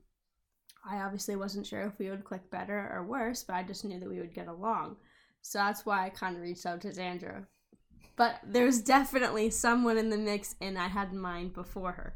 I 0.88 0.99
obviously 0.99 1.37
wasn't 1.37 1.66
sure 1.66 1.82
if 1.82 1.99
we 1.99 2.11
would 2.11 2.25
click 2.25 2.50
better 2.50 2.90
or 2.92 3.04
worse, 3.04 3.44
but 3.44 3.54
I 3.54 3.62
just 3.62 3.85
knew 3.85 4.00
that 4.00 4.09
we 4.09 4.18
would 4.18 4.35
get 4.35 4.49
along. 4.49 4.97
So 5.42 5.59
that's 5.59 5.85
why 5.85 6.06
I 6.06 6.11
kind 6.11 6.37
of 6.37 6.42
reached 6.42 6.66
out 6.66 6.80
to 6.82 6.88
Xandra. 6.88 7.47
But 8.16 8.40
there's 8.47 8.80
definitely 8.80 9.50
someone 9.50 9.99
in 9.99 10.11
the 10.11 10.18
mix, 10.18 10.54
and 10.61 10.78
I 10.78 10.88
had 10.88 11.12
in 11.12 11.18
mind 11.18 11.54
before 11.54 11.92
her. 11.92 12.14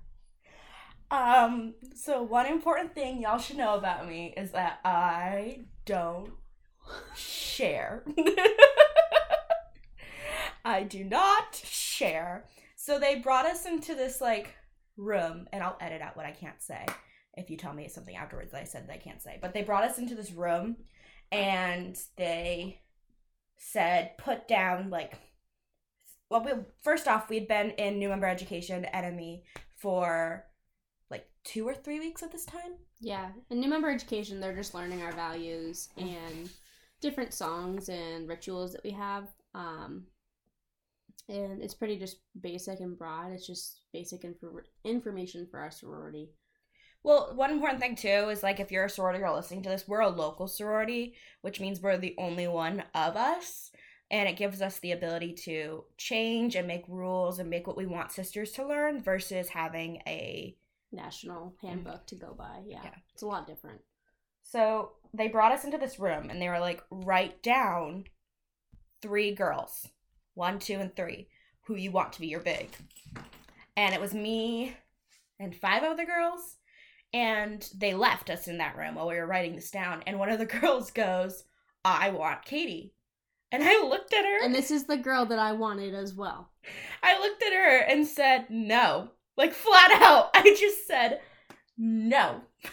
Um, 1.10 1.74
so 1.94 2.22
one 2.22 2.46
important 2.46 2.94
thing 2.94 3.20
y'all 3.20 3.38
should 3.38 3.56
know 3.56 3.74
about 3.74 4.08
me 4.08 4.34
is 4.36 4.52
that 4.52 4.80
I 4.84 5.64
don't 5.84 6.30
share. 7.14 8.04
I 10.64 10.82
do 10.82 11.04
not 11.04 11.54
share. 11.54 12.46
So 12.74 12.98
they 12.98 13.16
brought 13.16 13.46
us 13.46 13.66
into 13.66 13.94
this 13.94 14.20
like 14.20 14.54
room, 14.96 15.46
and 15.52 15.62
I'll 15.62 15.78
edit 15.80 16.02
out 16.02 16.16
what 16.16 16.26
I 16.26 16.32
can't 16.32 16.60
say 16.60 16.84
if 17.36 17.50
you 17.50 17.56
tell 17.56 17.72
me 17.72 17.88
something 17.88 18.16
afterwards 18.16 18.52
that 18.52 18.62
I 18.62 18.64
said 18.64 18.88
that 18.88 18.94
I 18.94 18.98
can't 18.98 19.22
say. 19.22 19.38
But 19.40 19.54
they 19.54 19.62
brought 19.62 19.84
us 19.84 19.98
into 19.98 20.14
this 20.14 20.32
room 20.32 20.76
and 21.30 21.96
they 22.16 22.80
said, 23.58 24.16
put 24.18 24.48
down 24.48 24.90
like 24.90 25.18
well 26.28 26.42
we, 26.42 26.52
first 26.82 27.06
off 27.06 27.28
we'd 27.28 27.48
been 27.48 27.70
in 27.72 27.98
new 27.98 28.08
member 28.08 28.26
education 28.26 28.86
NME 28.92 29.42
for 29.76 30.44
like 31.10 31.28
two 31.44 31.66
or 31.66 31.74
three 31.74 32.00
weeks 32.00 32.22
at 32.22 32.32
this 32.32 32.44
time? 32.44 32.74
Yeah. 33.00 33.30
In 33.50 33.60
new 33.60 33.68
member 33.68 33.90
education 33.90 34.40
they're 34.40 34.54
just 34.54 34.74
learning 34.74 35.02
our 35.02 35.12
values 35.12 35.88
and 35.96 36.50
different 37.00 37.32
songs 37.34 37.88
and 37.88 38.28
rituals 38.28 38.72
that 38.72 38.84
we 38.84 38.90
have. 38.90 39.28
Um 39.54 40.04
and 41.28 41.62
it's 41.62 41.74
pretty 41.74 41.98
just 41.98 42.18
basic 42.40 42.80
and 42.80 42.96
broad. 42.96 43.32
It's 43.32 43.46
just 43.46 43.80
basic 43.92 44.22
infor- 44.22 44.62
information 44.84 45.46
for 45.50 45.58
our 45.58 45.70
sorority. 45.70 46.30
Well, 47.02 47.32
one 47.34 47.50
important 47.50 47.80
thing 47.80 47.94
too 47.94 48.30
is 48.30 48.42
like 48.42 48.58
if 48.60 48.72
you're 48.72 48.86
a 48.86 48.90
sorority 48.90 49.20
girl 49.20 49.34
listening 49.34 49.62
to 49.62 49.68
this, 49.68 49.86
we're 49.86 50.00
a 50.00 50.08
local 50.08 50.48
sorority, 50.48 51.14
which 51.40 51.60
means 51.60 51.80
we're 51.80 51.96
the 51.96 52.14
only 52.18 52.48
one 52.48 52.82
of 52.94 53.16
us. 53.16 53.70
And 54.10 54.28
it 54.28 54.36
gives 54.36 54.62
us 54.62 54.78
the 54.78 54.92
ability 54.92 55.34
to 55.44 55.84
change 55.98 56.54
and 56.54 56.66
make 56.68 56.84
rules 56.88 57.38
and 57.38 57.50
make 57.50 57.66
what 57.66 57.76
we 57.76 57.86
want 57.86 58.12
sisters 58.12 58.52
to 58.52 58.66
learn 58.66 59.02
versus 59.02 59.48
having 59.48 60.02
a 60.06 60.56
national 60.92 61.54
handbook 61.62 62.06
to 62.06 62.14
go 62.14 62.34
by. 62.36 62.62
Yeah, 62.66 62.80
Yeah. 62.84 62.94
it's 63.12 63.22
a 63.22 63.26
lot 63.26 63.46
different. 63.46 63.80
So 64.42 64.92
they 65.12 65.28
brought 65.28 65.52
us 65.52 65.64
into 65.64 65.78
this 65.78 65.98
room 65.98 66.30
and 66.30 66.40
they 66.40 66.48
were 66.48 66.60
like, 66.60 66.82
write 66.90 67.42
down 67.42 68.04
three 69.02 69.34
girls, 69.34 69.88
one, 70.34 70.58
two, 70.58 70.74
and 70.74 70.94
three, 70.94 71.28
who 71.62 71.74
you 71.74 71.90
want 71.90 72.12
to 72.14 72.20
be 72.20 72.28
your 72.28 72.40
big. 72.40 72.68
And 73.76 73.94
it 73.94 74.00
was 74.00 74.14
me 74.14 74.76
and 75.38 75.54
five 75.54 75.82
other 75.82 76.06
girls. 76.06 76.56
And 77.12 77.68
they 77.76 77.94
left 77.94 78.30
us 78.30 78.48
in 78.48 78.58
that 78.58 78.76
room 78.76 78.94
while 78.96 79.08
we 79.08 79.16
were 79.16 79.26
writing 79.26 79.54
this 79.54 79.70
down. 79.70 80.02
And 80.06 80.18
one 80.18 80.28
of 80.30 80.38
the 80.38 80.46
girls 80.60 80.90
goes, 80.90 81.44
I 81.84 82.10
want 82.10 82.44
Katie. 82.44 82.92
And 83.52 83.62
I 83.62 83.82
looked 83.86 84.12
at 84.12 84.24
her. 84.24 84.44
And 84.44 84.54
this 84.54 84.70
is 84.70 84.86
the 84.86 84.96
girl 84.96 85.24
that 85.26 85.38
I 85.38 85.52
wanted 85.52 85.94
as 85.94 86.14
well. 86.14 86.50
I 87.02 87.18
looked 87.20 87.42
at 87.42 87.52
her 87.52 87.78
and 87.78 88.06
said, 88.06 88.46
no. 88.50 89.10
Like 89.36 89.52
flat 89.52 89.90
out. 90.02 90.30
I 90.34 90.56
just 90.58 90.86
said, 90.86 91.20
no. 91.76 92.42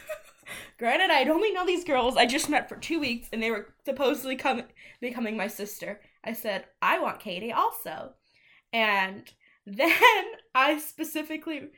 Granted, 0.80 1.12
I'd 1.12 1.30
only 1.30 1.52
know 1.52 1.66
these 1.66 1.84
girls. 1.84 2.18
I 2.18 2.26
just 2.26 2.50
met 2.50 2.70
for 2.70 2.76
two 2.76 3.00
weeks 3.00 3.30
and 3.32 3.42
they 3.42 3.52
were 3.52 3.74
supposedly 3.86 4.36
coming 4.36 4.66
becoming 5.02 5.38
my 5.38 5.48
sister. 5.48 6.02
I 6.24 6.34
said, 6.34 6.66
I 6.82 7.00
want 7.00 7.20
Katie 7.20 7.52
also. 7.52 8.14
And 8.72 9.32
then 9.66 9.94
I 10.56 10.80
specifically, 10.80 11.70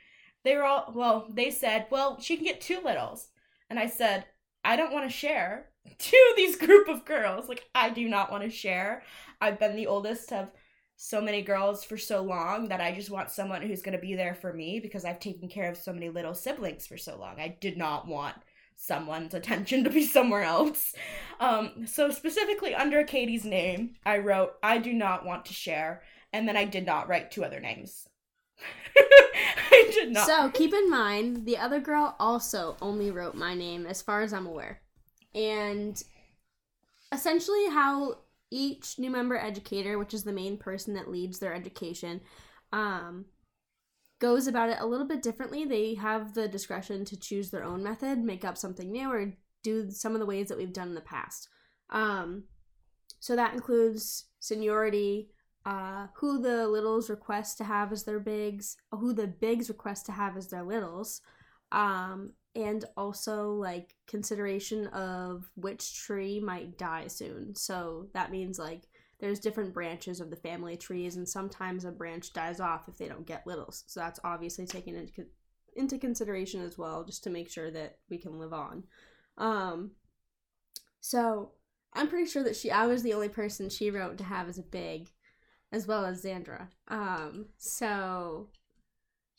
they 0.44 0.56
were 0.56 0.64
all, 0.64 0.92
well, 0.96 1.28
they 1.32 1.52
said, 1.52 1.88
well, 1.90 2.20
she 2.20 2.36
can 2.36 2.46
get 2.46 2.62
two 2.62 2.80
littles. 2.84 3.30
And 3.70 3.80
I 3.80 3.88
said, 3.88 4.26
I 4.64 4.76
don't 4.76 4.94
want 4.94 5.10
to 5.10 5.16
share 5.16 5.70
to 5.98 6.34
these 6.36 6.56
group 6.56 6.88
of 6.88 7.06
girls. 7.06 7.48
Like, 7.48 7.66
I 7.74 7.90
do 7.90 8.08
not 8.08 8.32
want 8.32 8.44
to 8.44 8.50
share. 8.50 9.04
I've 9.42 9.60
been 9.60 9.76
the 9.76 9.88
oldest 9.88 10.32
of 10.32 10.50
so 10.98 11.22
many 11.22 11.42
girls 11.42 11.84
for 11.84 11.98
so 11.98 12.22
long 12.22 12.70
that 12.70 12.82
I 12.82 12.94
just 12.94 13.10
want 13.10 13.30
someone 13.30 13.62
who's 13.62 13.82
going 13.82 13.96
to 13.96 14.02
be 14.02 14.16
there 14.16 14.34
for 14.34 14.54
me 14.54 14.80
because 14.80 15.04
I've 15.04 15.20
taken 15.20 15.50
care 15.50 15.70
of 15.70 15.78
so 15.78 15.92
many 15.92 16.10
little 16.10 16.34
siblings 16.34 16.88
for 16.88 16.98
so 16.98 17.18
long. 17.18 17.40
I 17.40 17.58
did 17.60 17.78
not 17.78 18.08
want 18.08 18.36
someone's 18.78 19.34
attention 19.34 19.84
to 19.84 19.90
be 19.90 20.06
somewhere 20.06 20.44
else. 20.44 20.94
Um, 21.40 21.86
so, 21.86 22.10
specifically 22.12 22.74
under 22.74 23.04
Katie's 23.04 23.46
name, 23.46 23.96
I 24.06 24.20
wrote, 24.20 24.54
I 24.64 24.78
do 24.78 24.94
not 24.94 25.26
want 25.26 25.46
to 25.46 25.54
share, 25.54 26.04
and 26.32 26.48
then 26.48 26.58
I 26.58 26.66
did 26.66 26.86
not 26.86 27.08
write 27.08 27.32
two 27.32 27.44
other 27.44 27.60
names. 27.60 28.08
I 28.98 29.90
did 29.94 30.12
not. 30.12 30.26
So 30.26 30.50
keep 30.50 30.74
in 30.74 30.90
mind, 30.90 31.46
the 31.46 31.58
other 31.58 31.80
girl 31.80 32.16
also 32.20 32.78
only 32.82 33.12
wrote 33.12 33.36
my 33.36 33.54
name, 33.54 33.86
as 33.86 34.02
far 34.02 34.22
as 34.22 34.32
I'm 34.32 34.46
aware. 34.46 34.82
And 35.34 36.02
essentially, 37.12 37.70
how 37.70 38.20
each 38.56 38.98
new 38.98 39.10
member 39.10 39.38
educator, 39.38 39.98
which 40.00 40.14
is 40.14 40.24
the 40.24 40.32
main 40.32 40.58
person 40.58 40.94
that 40.94 41.10
leads 41.10 41.40
their 41.40 41.54
education, 41.54 42.22
um, 42.72 43.26
goes 44.20 44.48
about 44.48 44.70
it 44.70 44.78
a 44.80 44.86
little 44.86 45.08
bit 45.08 45.22
differently. 45.22 45.66
They 45.66 45.96
have 45.96 46.34
the 46.34 46.48
discretion 46.48 47.04
to 47.06 47.20
choose 47.20 47.50
their 47.50 47.64
own 47.64 47.84
method, 47.84 48.20
make 48.20 48.46
up 48.46 48.58
something 48.58 48.92
new, 48.92 49.10
or 49.12 49.34
do 49.62 49.92
some 49.92 50.14
of 50.14 50.20
the 50.20 50.26
ways 50.26 50.48
that 50.48 50.58
we've 50.58 50.74
done 50.74 50.90
in 50.90 50.96
the 50.96 51.02
past. 51.02 51.50
Um, 51.90 52.46
so 53.20 53.36
that 53.36 53.54
includes 53.54 54.26
seniority, 54.40 55.30
uh, 55.66 56.08
who 56.16 56.42
the 56.42 56.68
littles 56.68 57.10
request 57.10 57.58
to 57.58 57.64
have 57.64 57.92
as 57.92 58.04
their 58.04 58.20
bigs, 58.20 58.78
who 58.92 59.14
the 59.14 59.28
bigs 59.28 59.68
request 59.68 60.06
to 60.06 60.12
have 60.12 60.38
as 60.38 60.48
their 60.48 60.64
littles, 60.64 61.22
um, 61.72 62.34
and 62.56 62.86
also 62.96 63.52
like 63.52 63.96
consideration 64.08 64.88
of 64.88 65.50
which 65.56 65.96
tree 65.96 66.40
might 66.40 66.78
die 66.78 67.08
soon. 67.08 67.56
So 67.56 68.08
that 68.14 68.32
means 68.32 68.58
like 68.58 68.84
there's 69.20 69.40
different 69.40 69.74
branches 69.74 70.20
of 70.20 70.30
the 70.30 70.36
family 70.36 70.78
trees, 70.78 71.16
and 71.16 71.28
sometimes 71.28 71.86
a 71.86 71.92
branch 71.92 72.34
dies 72.34 72.60
off 72.60 72.88
if 72.88 72.98
they 72.98 73.08
don't 73.08 73.26
get 73.26 73.48
littles. 73.48 73.84
So 73.88 74.00
that's 74.00 74.20
obviously 74.24 74.66
taken 74.66 74.96
into 74.96 75.26
into 75.76 75.98
consideration 75.98 76.62
as 76.62 76.78
well, 76.78 77.04
just 77.04 77.24
to 77.26 77.30
make 77.30 77.50
sure 77.50 77.70
that 77.72 77.98
we 78.10 78.18
can 78.18 78.40
live 78.40 78.54
on. 78.54 78.84
Um, 79.38 79.92
so 81.02 81.52
I'm 81.94 82.08
pretty 82.08 82.30
sure 82.30 82.44
that 82.44 82.56
she 82.56 82.72
I 82.72 82.88
was 82.88 83.04
the 83.04 83.14
only 83.14 83.30
person 83.30 83.70
she 83.70 83.92
wrote 83.92 84.18
to 84.18 84.24
have 84.24 84.48
as 84.50 84.58
a 84.58 84.64
big 84.64 85.10
as 85.72 85.88
well 85.88 86.06
as 86.06 86.24
Xandra. 86.24 86.70
Um, 86.88 87.48
so 87.58 88.50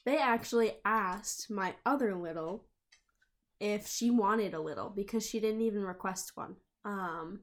they 0.04 0.18
actually 0.18 0.72
asked 0.84 1.50
my 1.50 1.74
other 1.84 2.14
little 2.14 2.66
if 3.60 3.86
she 3.88 4.10
wanted 4.10 4.54
a 4.54 4.60
little 4.60 4.90
because 4.90 5.26
she 5.26 5.40
didn't 5.40 5.62
even 5.62 5.82
request 5.82 6.32
one. 6.34 6.56
Um, 6.84 7.40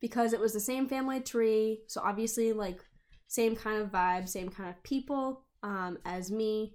because 0.00 0.32
it 0.32 0.40
was 0.40 0.52
the 0.52 0.60
same 0.60 0.88
family 0.88 1.20
tree, 1.20 1.82
so 1.86 2.00
obviously 2.02 2.52
like 2.52 2.80
same 3.28 3.54
kind 3.54 3.80
of 3.80 3.90
vibe, 3.90 4.28
same 4.28 4.48
kind 4.48 4.70
of 4.70 4.82
people 4.82 5.44
um, 5.62 5.98
as 6.04 6.30
me, 6.30 6.74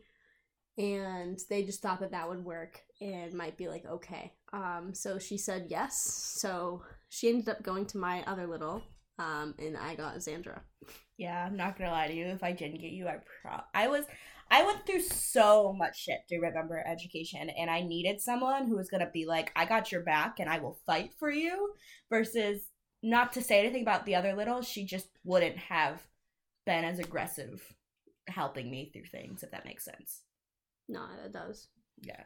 and 0.78 1.40
they 1.50 1.64
just 1.64 1.82
thought 1.82 2.00
that 2.00 2.12
that 2.12 2.30
would 2.30 2.44
work 2.44 2.82
and 3.02 3.34
might 3.34 3.58
be 3.58 3.68
like 3.68 3.86
okay. 3.86 4.34
Um, 4.54 4.92
so 4.94 5.20
she 5.20 5.38
said 5.38 5.68
yes. 5.70 5.98
So 6.40 6.84
she 7.10 7.30
ended 7.30 7.50
up 7.50 7.64
going 7.64 7.86
to 7.88 7.98
my 7.98 8.24
other 8.24 8.48
little, 8.48 8.84
um, 9.18 9.56
and 9.58 9.76
I 9.76 9.96
got 9.96 10.16
Xandra. 10.18 10.60
Yeah, 11.18 11.46
I'm 11.46 11.58
not 11.58 11.78
gonna 11.78 11.92
lie 11.92 12.08
to 12.08 12.14
you. 12.14 12.26
If 12.26 12.44
I 12.44 12.52
didn't 12.52 12.82
get 12.82 12.92
you, 12.92 13.08
I 13.08 13.18
pro 13.42 13.60
I 13.74 13.88
was 13.88 14.06
I 14.50 14.64
went 14.64 14.86
through 14.86 15.02
so 15.02 15.74
much 15.74 16.04
shit 16.04 16.20
to 16.30 16.40
remember 16.40 16.84
education, 16.86 17.50
and 17.50 17.70
I 17.70 17.82
needed 17.82 18.22
someone 18.22 18.68
who 18.68 18.78
was 18.78 18.90
gonna 18.90 19.10
be 19.12 19.26
like, 19.26 19.52
"I 19.56 19.66
got 19.66 19.92
your 19.92 20.02
back, 20.02 20.40
and 20.40 20.50
I 20.50 20.60
will 20.60 20.80
fight 20.86 21.14
for 21.18 21.30
you." 21.30 21.74
Versus 22.10 22.70
not 23.02 23.34
to 23.34 23.42
say 23.42 23.60
anything 23.60 23.82
about 23.82 24.06
the 24.06 24.16
other 24.16 24.34
little, 24.36 24.62
she 24.62 24.86
just 24.86 25.10
wouldn't 25.24 25.58
have 25.58 26.08
been 26.66 26.84
as 26.84 27.00
aggressive 27.00 27.76
helping 28.28 28.72
me 28.72 28.90
through 28.92 29.06
things, 29.06 29.44
if 29.44 29.52
that 29.52 29.66
makes 29.66 29.86
sense. 29.86 30.22
No, 30.88 31.06
that 31.22 31.34
does. 31.34 31.68
Yeah. 32.02 32.24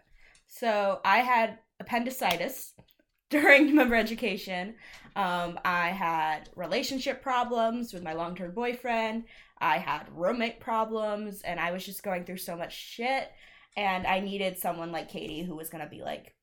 So 0.48 1.00
I 1.06 1.20
had 1.20 1.60
appendicitis 1.80 2.74
during 3.30 3.76
member 3.76 3.96
education. 3.96 4.76
Um, 5.16 5.60
I 5.64 5.90
had 5.90 6.50
relationship 6.56 7.22
problems 7.22 7.94
with 7.94 8.04
my 8.04 8.14
long 8.14 8.36
term 8.36 8.54
boyfriend. 8.54 9.26
I 9.62 9.78
had 9.78 10.08
roommate 10.14 10.60
problems, 10.60 11.42
and 11.42 11.60
I 11.60 11.72
was 11.72 11.86
just 11.86 12.04
going 12.04 12.26
through 12.26 12.38
so 12.38 12.56
much 12.56 12.76
shit. 12.76 13.30
And 13.78 14.08
I 14.08 14.20
needed 14.20 14.58
someone 14.58 14.92
like 14.92 15.10
Katie 15.10 15.44
who 15.44 15.56
was 15.56 15.70
gonna 15.70 15.90
be 15.90 16.02
like, 16.02 16.36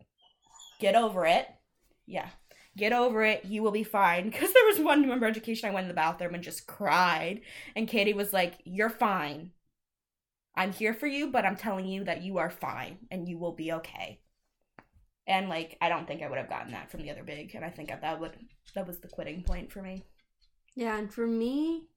get 0.80 0.94
over 0.94 1.26
it. 1.26 1.46
Yeah. 2.06 2.28
Get 2.76 2.92
over 2.92 3.24
it. 3.24 3.44
You 3.44 3.62
will 3.62 3.72
be 3.72 3.84
fine. 3.84 4.30
Because 4.30 4.52
there 4.52 4.66
was 4.66 4.78
one 4.78 5.06
member 5.06 5.26
education 5.26 5.68
I 5.68 5.72
went 5.72 5.84
in 5.84 5.88
the 5.88 5.94
bathroom 5.94 6.34
and 6.34 6.44
just 6.44 6.66
cried. 6.66 7.40
And 7.74 7.88
Katie 7.88 8.12
was 8.12 8.32
like, 8.32 8.54
You're 8.64 8.90
fine. 8.90 9.52
I'm 10.56 10.72
here 10.72 10.94
for 10.94 11.06
you, 11.06 11.30
but 11.30 11.44
I'm 11.44 11.56
telling 11.56 11.86
you 11.86 12.04
that 12.04 12.22
you 12.22 12.38
are 12.38 12.50
fine 12.50 12.98
and 13.10 13.28
you 13.28 13.38
will 13.38 13.52
be 13.52 13.72
okay. 13.72 14.20
And 15.26 15.48
like, 15.48 15.76
I 15.80 15.88
don't 15.88 16.06
think 16.06 16.22
I 16.22 16.28
would 16.28 16.38
have 16.38 16.48
gotten 16.48 16.72
that 16.72 16.90
from 16.90 17.02
the 17.02 17.10
other 17.10 17.24
big, 17.24 17.54
and 17.54 17.64
I 17.64 17.70
think 17.70 17.88
that 17.88 18.20
would 18.20 18.32
that 18.74 18.86
was 18.86 19.00
the 19.00 19.08
quitting 19.08 19.42
point 19.42 19.72
for 19.72 19.82
me. 19.82 20.04
Yeah, 20.74 20.96
and 20.96 21.12
for 21.12 21.26
me, 21.26 21.88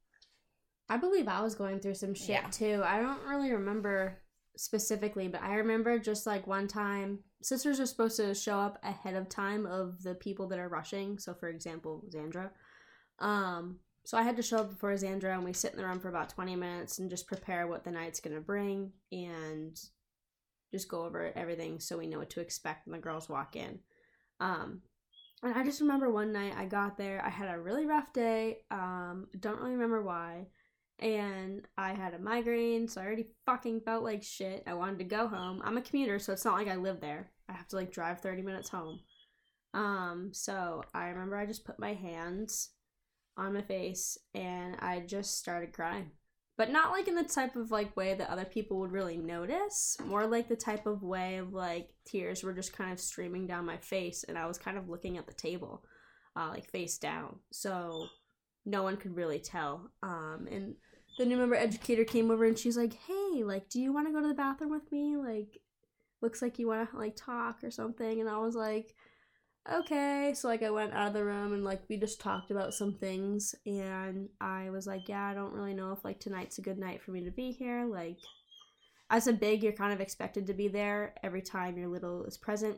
I 0.90 0.98
believe 0.98 1.28
I 1.28 1.42
was 1.42 1.56
going 1.56 1.80
through 1.80 1.94
some 1.96 2.14
shit 2.16 2.30
Yeah. 2.30 2.50
too. 2.50 2.82
I 2.84 3.00
don't 3.00 3.24
really 3.28 3.52
remember 3.52 4.18
specifically, 4.58 5.28
but 5.28 5.42
I 5.42 5.56
remember 5.56 6.00
just 6.00 6.26
like 6.26 6.48
one 6.48 6.68
time 6.68 7.20
sisters 7.42 7.80
are 7.80 7.86
supposed 7.86 8.18
to 8.18 8.34
show 8.36 8.60
up 8.60 8.78
ahead 8.84 9.16
of 9.16 9.30
time 9.30 9.66
of 9.66 10.04
the 10.04 10.16
people 10.16 10.48
that 10.48 10.60
are 10.60 10.68
rushing. 10.68 11.18
So 11.20 11.34
for 11.34 11.48
example, 11.48 12.04
Xandra. 12.10 12.50
Um 13.20 13.80
so 14.06 14.18
I 14.18 14.24
had 14.24 14.38
to 14.38 14.42
show 14.42 14.58
up 14.58 14.70
before 14.70 14.94
Xandra 14.94 15.36
and 15.36 15.44
we 15.44 15.54
sit 15.54 15.72
in 15.72 15.78
the 15.78 15.86
room 15.86 16.00
for 16.00 16.10
about 16.10 16.30
20 16.30 16.56
minutes 16.56 16.98
and 17.00 17.10
just 17.10 17.28
prepare 17.28 17.68
what 17.68 17.84
the 17.84 17.92
night's 17.92 18.20
going 18.20 18.36
to 18.36 18.42
bring 18.42 18.92
and 19.12 19.80
just 20.72 20.88
go 20.90 21.06
over 21.06 21.32
everything 21.36 21.80
so 21.80 21.98
we 21.98 22.08
know 22.08 22.18
what 22.20 22.30
to 22.32 22.40
expect 22.42 22.88
when 22.88 22.94
the 22.94 23.04
girls 23.04 23.30
walk 23.30 23.56
in. 23.56 23.80
Um 24.40 24.82
and 25.44 25.54
I 25.54 25.64
just 25.64 25.80
remember 25.82 26.10
one 26.10 26.34
night 26.34 26.56
I 26.58 26.66
got 26.66 26.98
there, 26.98 27.24
I 27.24 27.30
had 27.30 27.54
a 27.54 27.60
really 27.60 27.86
rough 27.86 28.12
day. 28.12 28.60
Um 28.72 29.28
don't 29.40 29.60
really 29.60 29.74
remember 29.74 30.02
why 30.02 30.48
and 31.00 31.66
I 31.78 31.94
had 31.94 32.14
a 32.14 32.20
migraine, 32.20 32.88
so 32.88 33.02
I 33.02 33.06
already 33.06 33.28
fucking 33.46 33.82
felt 33.82 34.04
like 34.04 34.24
shit. 34.24 34.64
I 34.68 34.74
wanted 34.74 35.00
to 35.00 35.06
go 35.06 35.28
home. 35.28 35.62
I'm 35.64 35.78
a 35.78 35.82
commuter, 35.82 36.20
so 36.20 36.34
it's 36.34 36.46
not 36.46 36.56
like 36.56 36.68
I 36.68 36.76
live 36.76 37.00
there. 37.00 37.32
I 37.48 37.54
have 37.54 37.68
to 37.70 37.76
like 37.78 37.92
drive 37.92 38.20
30 38.20 38.42
minutes 38.42 38.70
home. 38.70 39.00
Um, 39.74 40.32
so 40.34 40.84
I 40.94 41.08
remember 41.08 41.38
I 41.38 41.46
just 41.46 41.66
put 41.66 41.80
my 41.80 41.94
hands 41.94 42.72
on 43.38 43.54
my 43.54 43.62
face 43.62 44.18
and 44.34 44.76
I 44.80 45.00
just 45.00 45.38
started 45.38 45.74
crying. 45.74 46.12
But 46.58 46.72
not 46.72 46.92
like 46.92 47.08
in 47.08 47.16
the 47.16 47.24
type 47.24 47.56
of 47.56 47.72
like 47.72 47.96
way 47.96 48.14
that 48.16 48.30
other 48.30 48.44
people 48.44 48.80
would 48.80 48.92
really 48.92 49.16
notice, 49.16 49.96
more 50.06 50.28
like 50.28 50.50
the 50.50 50.58
type 50.58 50.86
of 50.86 51.02
way 51.02 51.38
of 51.38 51.54
like 51.54 51.90
tears 52.06 52.44
were 52.44 52.54
just 52.54 52.74
kind 52.74 52.92
of 52.92 53.00
streaming 53.00 53.48
down 53.48 53.66
my 53.66 53.78
face 53.78 54.26
and 54.28 54.38
I 54.38 54.46
was 54.46 54.58
kind 54.58 54.78
of 54.78 54.90
looking 54.90 55.18
at 55.18 55.26
the 55.26 55.34
table, 55.34 55.86
uh, 56.36 56.50
like 56.50 56.70
face 56.70 56.98
down. 56.98 57.38
So 57.54 58.08
no 58.66 58.84
one 58.84 58.98
could 58.98 59.16
really 59.16 59.40
tell. 59.40 59.90
Um, 60.04 60.50
and 60.52 60.76
the 61.20 61.26
new 61.26 61.38
member 61.38 61.56
educator 61.56 62.04
came 62.04 62.32
over 62.32 62.46
and 62.46 62.58
she's 62.58 62.78
like, 62.78 62.94
"Hey, 62.94 63.44
like, 63.44 63.70
do 63.70 63.80
you 63.80 63.94
want 63.94 64.08
to 64.08 64.14
go 64.14 64.22
to 64.22 64.28
the 64.28 64.34
bathroom 64.34 64.72
with 64.72 64.92
me? 64.92 65.16
Like, 65.16 65.60
looks 66.22 66.42
like 66.42 66.60
you 66.60 66.68
want 66.68 66.90
to 66.90 66.98
like 66.98 67.16
talk 67.16 67.64
or 67.64 67.72
something. 67.72 68.20
And 68.20 68.30
i 68.30 68.38
was 68.38 68.56
like 68.56 68.96
okay. 69.72 70.34
So 70.36 70.48
like 70.48 70.64
i 70.64 70.70
went 70.70 70.94
out 70.94 71.08
of 71.08 71.14
the 71.14 71.24
room 71.24 71.54
and 71.54 71.64
like 71.64 71.82
we 71.90 71.98
just 71.98 72.22
talked 72.22 72.52
about 72.52 72.74
some 72.74 72.94
things 72.94 73.54
and 73.66 74.30
i 74.42 74.70
was 74.70 74.88
like 74.88 75.08
yeah 75.08 75.28
i 75.28 75.34
don't 75.34 75.54
really 75.54 75.74
know 75.74 75.92
if 75.92 76.04
like 76.04 76.20
tonight's 76.20 76.58
a 76.58 76.64
good 76.64 76.80
night 76.80 77.02
for 77.02 77.12
me 77.12 77.24
to 77.24 77.32
be 77.32 77.52
here. 77.52 77.86
Like 77.86 78.18
as 79.10 79.28
a 79.28 79.34
big 79.34 79.64
you're 79.64 79.74
kind 79.74 79.94
of 79.94 80.02
expected 80.02 80.48
to 80.48 80.54
be 80.54 80.68
there 80.68 81.16
every 81.24 81.42
time 81.42 81.78
your 81.78 81.90
little 81.90 82.26
is 82.26 82.38
present. 82.38 82.78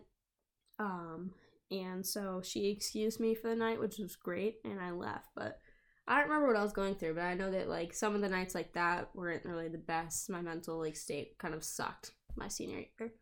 Um 0.79 1.31
and 1.69 2.05
so 2.05 2.41
she 2.43 2.69
excused 2.69 3.19
me 3.19 3.33
for 3.33 3.47
the 3.47 3.55
night 3.55 3.79
which 3.79 3.97
was 3.97 4.17
great 4.17 4.55
and 4.65 4.77
i 4.81 4.91
left 4.91 5.29
but 5.37 5.60
i 6.07 6.15
don't 6.19 6.29
remember 6.29 6.47
what 6.47 6.57
i 6.57 6.63
was 6.63 6.73
going 6.73 6.95
through 6.95 7.13
but 7.13 7.23
i 7.23 7.33
know 7.33 7.51
that 7.51 7.69
like 7.69 7.93
some 7.93 8.15
of 8.15 8.21
the 8.21 8.29
nights 8.29 8.55
like 8.55 8.73
that 8.73 9.09
weren't 9.15 9.45
really 9.45 9.67
the 9.69 9.77
best 9.77 10.29
my 10.29 10.41
mental 10.41 10.79
like 10.79 10.95
state 10.95 11.37
kind 11.37 11.53
of 11.53 11.63
sucked 11.63 12.11
my 12.35 12.47
senior 12.47 12.77
year 12.99 13.13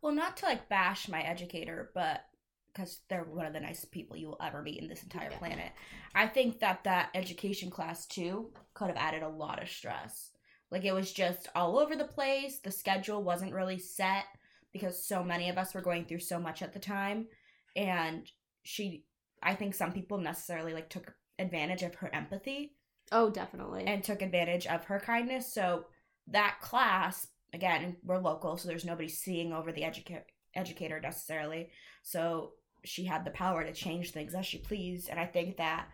Well, 0.00 0.12
not 0.12 0.36
to 0.38 0.46
like 0.46 0.68
bash 0.68 1.08
my 1.08 1.22
educator, 1.22 1.90
but 1.94 2.24
because 2.72 3.00
they're 3.08 3.24
one 3.24 3.46
of 3.46 3.52
the 3.52 3.58
nicest 3.60 3.90
people 3.90 4.16
you 4.16 4.28
will 4.28 4.36
ever 4.40 4.62
meet 4.62 4.80
in 4.80 4.88
this 4.88 5.02
entire 5.02 5.30
Yeah. 5.30 5.38
planet. 5.38 5.72
I 6.14 6.28
think 6.28 6.60
that 6.60 6.84
that 6.84 7.10
education 7.14 7.68
class 7.70 8.06
too 8.06 8.52
could 8.74 8.88
have 8.88 8.96
added 8.96 9.24
a 9.24 9.28
lot 9.28 9.60
of 9.60 9.68
stress. 9.68 10.30
Like 10.70 10.84
it 10.84 10.92
was 10.92 11.12
just 11.12 11.48
all 11.56 11.78
over 11.80 11.96
the 11.96 12.04
place. 12.04 12.60
The 12.60 12.70
schedule 12.70 13.24
wasn't 13.24 13.54
really 13.54 13.78
set 13.80 14.26
because 14.72 15.02
so 15.04 15.24
many 15.24 15.48
of 15.48 15.58
us 15.58 15.74
were 15.74 15.80
going 15.80 16.04
through 16.04 16.20
so 16.20 16.38
much 16.38 16.62
at 16.62 16.72
the 16.72 16.78
time, 16.78 17.26
and 17.74 18.30
she, 18.62 19.04
I 19.42 19.54
think 19.56 19.74
some 19.74 19.92
people 19.92 20.18
necessarily 20.18 20.74
like 20.74 20.90
took 20.90 21.12
advantage 21.38 21.82
of 21.82 21.94
her 21.96 22.12
empathy 22.12 22.72
oh 23.12 23.30
definitely 23.30 23.84
and 23.86 24.02
took 24.02 24.22
advantage 24.22 24.66
of 24.66 24.84
her 24.84 25.00
kindness. 25.00 25.52
So 25.52 25.84
that 26.28 26.58
class, 26.60 27.26
again, 27.52 27.96
we're 28.04 28.18
local, 28.18 28.56
so 28.56 28.68
there's 28.68 28.84
nobody 28.84 29.08
seeing 29.08 29.52
over 29.52 29.72
the 29.72 29.82
educa- 29.82 30.24
educator 30.54 31.00
necessarily. 31.00 31.70
So 32.02 32.52
she 32.84 33.04
had 33.04 33.24
the 33.24 33.30
power 33.30 33.64
to 33.64 33.72
change 33.72 34.10
things 34.10 34.34
as 34.34 34.46
she 34.46 34.58
pleased, 34.58 35.08
and 35.08 35.18
I 35.18 35.26
think 35.26 35.56
that 35.56 35.88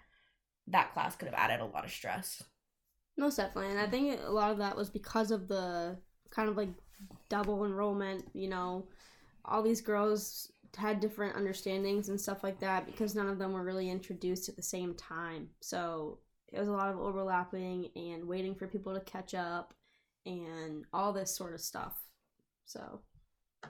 that 0.69 0.93
class 0.93 1.17
could 1.17 1.29
have 1.29 1.39
added 1.39 1.61
a 1.61 1.67
lot 1.67 1.85
of 1.85 1.91
stress. 1.91 2.43
Most 3.17 3.37
definitely. 3.37 3.71
And 3.71 3.81
I 3.81 3.87
think 3.87 4.21
a 4.25 4.31
lot 4.31 4.51
of 4.51 4.59
that 4.59 4.77
was 4.77 4.91
because 4.91 5.31
of 5.31 5.47
the 5.47 5.97
kind 6.31 6.49
of 6.49 6.57
like 6.57 6.71
double 7.29 7.65
enrollment, 7.65 8.25
you 8.33 8.49
know, 8.49 8.87
all 9.45 9.63
these 9.63 9.81
girls 9.81 10.51
had 10.77 11.01
different 11.01 11.37
understandings 11.37 12.09
and 12.09 12.21
stuff 12.21 12.43
like 12.43 12.61
that 12.61 12.87
because 12.87 13.15
none 13.15 13.29
of 13.29 13.39
them 13.39 13.53
were 13.53 13.65
really 13.65 13.91
introduced 13.91 14.49
at 14.49 14.57
the 14.57 14.63
same 14.63 14.95
time. 14.95 15.49
So 15.61 16.19
it 16.53 16.59
was 16.59 16.69
a 16.69 16.73
lot 16.73 16.91
of 16.91 16.99
overlapping 16.99 17.89
and 17.97 18.27
waiting 18.27 18.55
for 18.55 18.67
people 18.67 18.95
to 18.95 19.01
catch 19.01 19.35
up 19.35 19.75
and 20.27 20.85
all 20.93 21.13
this 21.13 21.37
sort 21.37 21.55
of 21.55 21.61
stuff. 21.61 21.95
So 22.65 23.01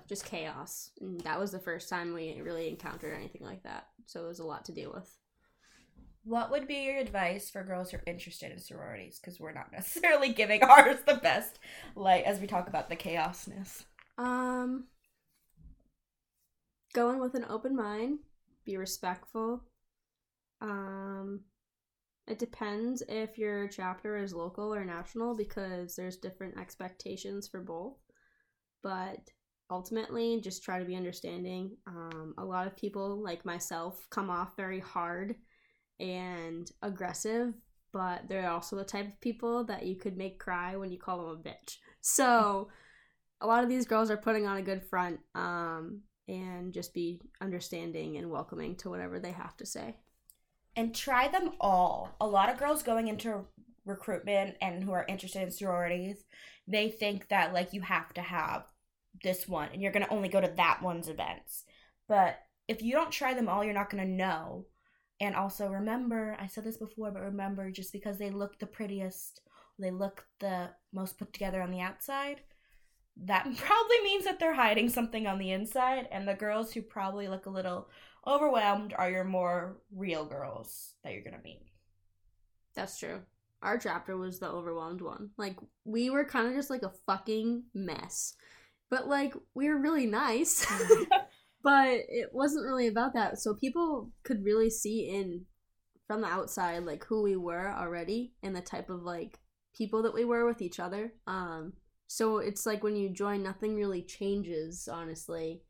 just 0.08 0.24
chaos. 0.24 0.90
And 1.00 1.20
that 1.22 1.38
was 1.38 1.52
the 1.52 1.58
first 1.58 1.88
time 1.88 2.12
we 2.12 2.40
really 2.40 2.68
encountered 2.68 3.14
anything 3.14 3.42
like 3.42 3.62
that. 3.62 3.88
So 4.06 4.24
it 4.24 4.28
was 4.28 4.38
a 4.38 4.46
lot 4.46 4.64
to 4.66 4.72
deal 4.72 4.92
with. 4.92 5.10
What 6.24 6.50
would 6.50 6.66
be 6.66 6.84
your 6.84 6.98
advice 6.98 7.50
for 7.50 7.62
girls 7.62 7.90
who 7.90 7.98
are 7.98 8.04
interested 8.06 8.50
in 8.50 8.58
sororities? 8.58 9.18
Because 9.18 9.38
we're 9.38 9.52
not 9.52 9.72
necessarily 9.72 10.32
giving 10.32 10.62
ours 10.62 10.98
the 11.06 11.16
best 11.16 11.58
light 11.96 12.24
as 12.24 12.40
we 12.40 12.46
talk 12.46 12.68
about 12.68 12.88
the 12.88 12.96
chaosness. 12.96 13.84
Um, 14.16 14.84
go 16.94 17.10
in 17.10 17.20
with 17.20 17.34
an 17.34 17.44
open 17.50 17.76
mind. 17.76 18.20
Be 18.64 18.78
respectful. 18.78 19.62
Um, 20.62 21.40
it 22.26 22.38
depends 22.38 23.02
if 23.08 23.36
your 23.36 23.68
chapter 23.68 24.16
is 24.16 24.32
local 24.32 24.74
or 24.74 24.84
national 24.84 25.36
because 25.36 25.94
there's 25.94 26.16
different 26.16 26.58
expectations 26.58 27.46
for 27.46 27.60
both. 27.60 27.98
But 28.82 29.18
ultimately, 29.70 30.40
just 30.42 30.62
try 30.62 30.78
to 30.78 30.84
be 30.86 30.96
understanding. 30.96 31.76
Um, 31.86 32.34
a 32.38 32.44
lot 32.44 32.66
of 32.66 32.76
people, 32.76 33.22
like 33.22 33.44
myself, 33.44 34.06
come 34.08 34.30
off 34.30 34.56
very 34.56 34.80
hard 34.80 35.34
and 36.00 36.70
aggressive, 36.80 37.54
but 37.92 38.22
they're 38.28 38.50
also 38.50 38.76
the 38.76 38.84
type 38.84 39.06
of 39.06 39.20
people 39.20 39.64
that 39.64 39.84
you 39.84 39.96
could 39.96 40.16
make 40.16 40.38
cry 40.38 40.76
when 40.76 40.90
you 40.90 40.98
call 40.98 41.18
them 41.18 41.40
a 41.40 41.48
bitch. 41.48 41.76
So 42.00 42.68
a 43.40 43.46
lot 43.46 43.62
of 43.62 43.68
these 43.68 43.86
girls 43.86 44.10
are 44.10 44.16
putting 44.16 44.46
on 44.46 44.56
a 44.56 44.62
good 44.62 44.82
front 44.82 45.20
um, 45.34 46.02
and 46.28 46.72
just 46.72 46.94
be 46.94 47.20
understanding 47.40 48.16
and 48.16 48.30
welcoming 48.30 48.76
to 48.76 48.90
whatever 48.90 49.18
they 49.20 49.32
have 49.32 49.56
to 49.58 49.66
say. 49.66 49.96
and 50.76 50.94
try 50.94 51.28
them 51.28 51.52
all. 51.60 52.16
A 52.20 52.26
lot 52.26 52.50
of 52.50 52.58
girls 52.58 52.82
going 52.82 53.08
into 53.08 53.44
recruitment 53.84 54.56
and 54.60 54.82
who 54.82 54.92
are 54.92 55.06
interested 55.08 55.42
in 55.42 55.50
sororities, 55.50 56.24
they 56.66 56.88
think 56.90 57.28
that 57.28 57.52
like 57.52 57.72
you 57.72 57.80
have 57.82 58.12
to 58.14 58.22
have 58.22 58.64
this 59.22 59.46
one 59.46 59.68
and 59.72 59.80
you're 59.82 59.92
going 59.92 60.04
to 60.04 60.12
only 60.12 60.28
go 60.28 60.40
to 60.40 60.52
that 60.56 60.82
one's 60.82 61.08
events. 61.08 61.64
But 62.08 62.38
if 62.68 62.82
you 62.82 62.92
don't 62.92 63.10
try 63.12 63.34
them 63.34 63.48
all, 63.48 63.64
you're 63.64 63.74
not 63.74 63.90
going 63.90 64.02
to 64.04 64.10
know. 64.10 64.66
And 65.20 65.36
also 65.36 65.68
remember, 65.68 66.36
I 66.40 66.46
said 66.48 66.64
this 66.64 66.76
before, 66.76 67.10
but 67.12 67.22
remember 67.22 67.70
just 67.70 67.92
because 67.92 68.18
they 68.18 68.30
look 68.30 68.58
the 68.58 68.66
prettiest, 68.66 69.40
they 69.78 69.90
look 69.90 70.26
the 70.40 70.70
most 70.92 71.18
put 71.18 71.32
together 71.32 71.62
on 71.62 71.70
the 71.70 71.80
outside, 71.80 72.40
that 73.22 73.44
probably 73.56 74.00
means 74.02 74.24
that 74.24 74.38
they're 74.40 74.54
hiding 74.54 74.88
something 74.88 75.26
on 75.26 75.38
the 75.38 75.52
inside. 75.52 76.08
And 76.10 76.26
the 76.26 76.34
girls 76.34 76.72
who 76.72 76.82
probably 76.82 77.28
look 77.28 77.46
a 77.46 77.50
little 77.50 77.88
overwhelmed 78.26 78.94
are 78.96 79.10
your 79.10 79.24
more 79.24 79.78
real 79.94 80.24
girls 80.24 80.94
that 81.02 81.12
you're 81.12 81.24
gonna 81.24 81.42
meet. 81.42 81.62
That's 82.74 82.98
true. 82.98 83.20
Our 83.62 83.78
chapter 83.78 84.16
was 84.16 84.38
the 84.38 84.48
overwhelmed 84.48 85.00
one. 85.00 85.30
Like, 85.38 85.56
we 85.84 86.10
were 86.10 86.24
kind 86.24 86.48
of 86.48 86.54
just 86.54 86.70
like 86.70 86.82
a 86.82 86.92
fucking 87.06 87.64
mess. 87.72 88.34
But, 88.90 89.08
like, 89.08 89.34
we 89.54 89.68
were 89.68 89.80
really 89.80 90.06
nice. 90.06 90.66
but 91.64 92.00
it 92.08 92.28
wasn't 92.32 92.66
really 92.66 92.88
about 92.88 93.14
that. 93.14 93.38
So 93.38 93.54
people 93.54 94.10
could 94.22 94.44
really 94.44 94.70
see 94.70 95.08
in 95.08 95.46
from 96.06 96.20
the 96.20 96.28
outside 96.28 96.84
like 96.84 97.04
who 97.04 97.22
we 97.22 97.36
were 97.36 97.72
already 97.72 98.34
and 98.42 98.54
the 98.54 98.60
type 98.60 98.90
of 98.90 99.02
like 99.02 99.38
people 99.74 100.02
that 100.02 100.14
we 100.14 100.24
were 100.24 100.46
with 100.46 100.60
each 100.60 100.78
other. 100.78 101.12
Um 101.26 101.72
so 102.06 102.38
it's 102.38 102.66
like 102.66 102.82
when 102.82 102.96
you 102.96 103.08
join 103.10 103.42
nothing 103.42 103.74
really 103.76 104.02
changes, 104.02 104.88
honestly. 104.88 105.62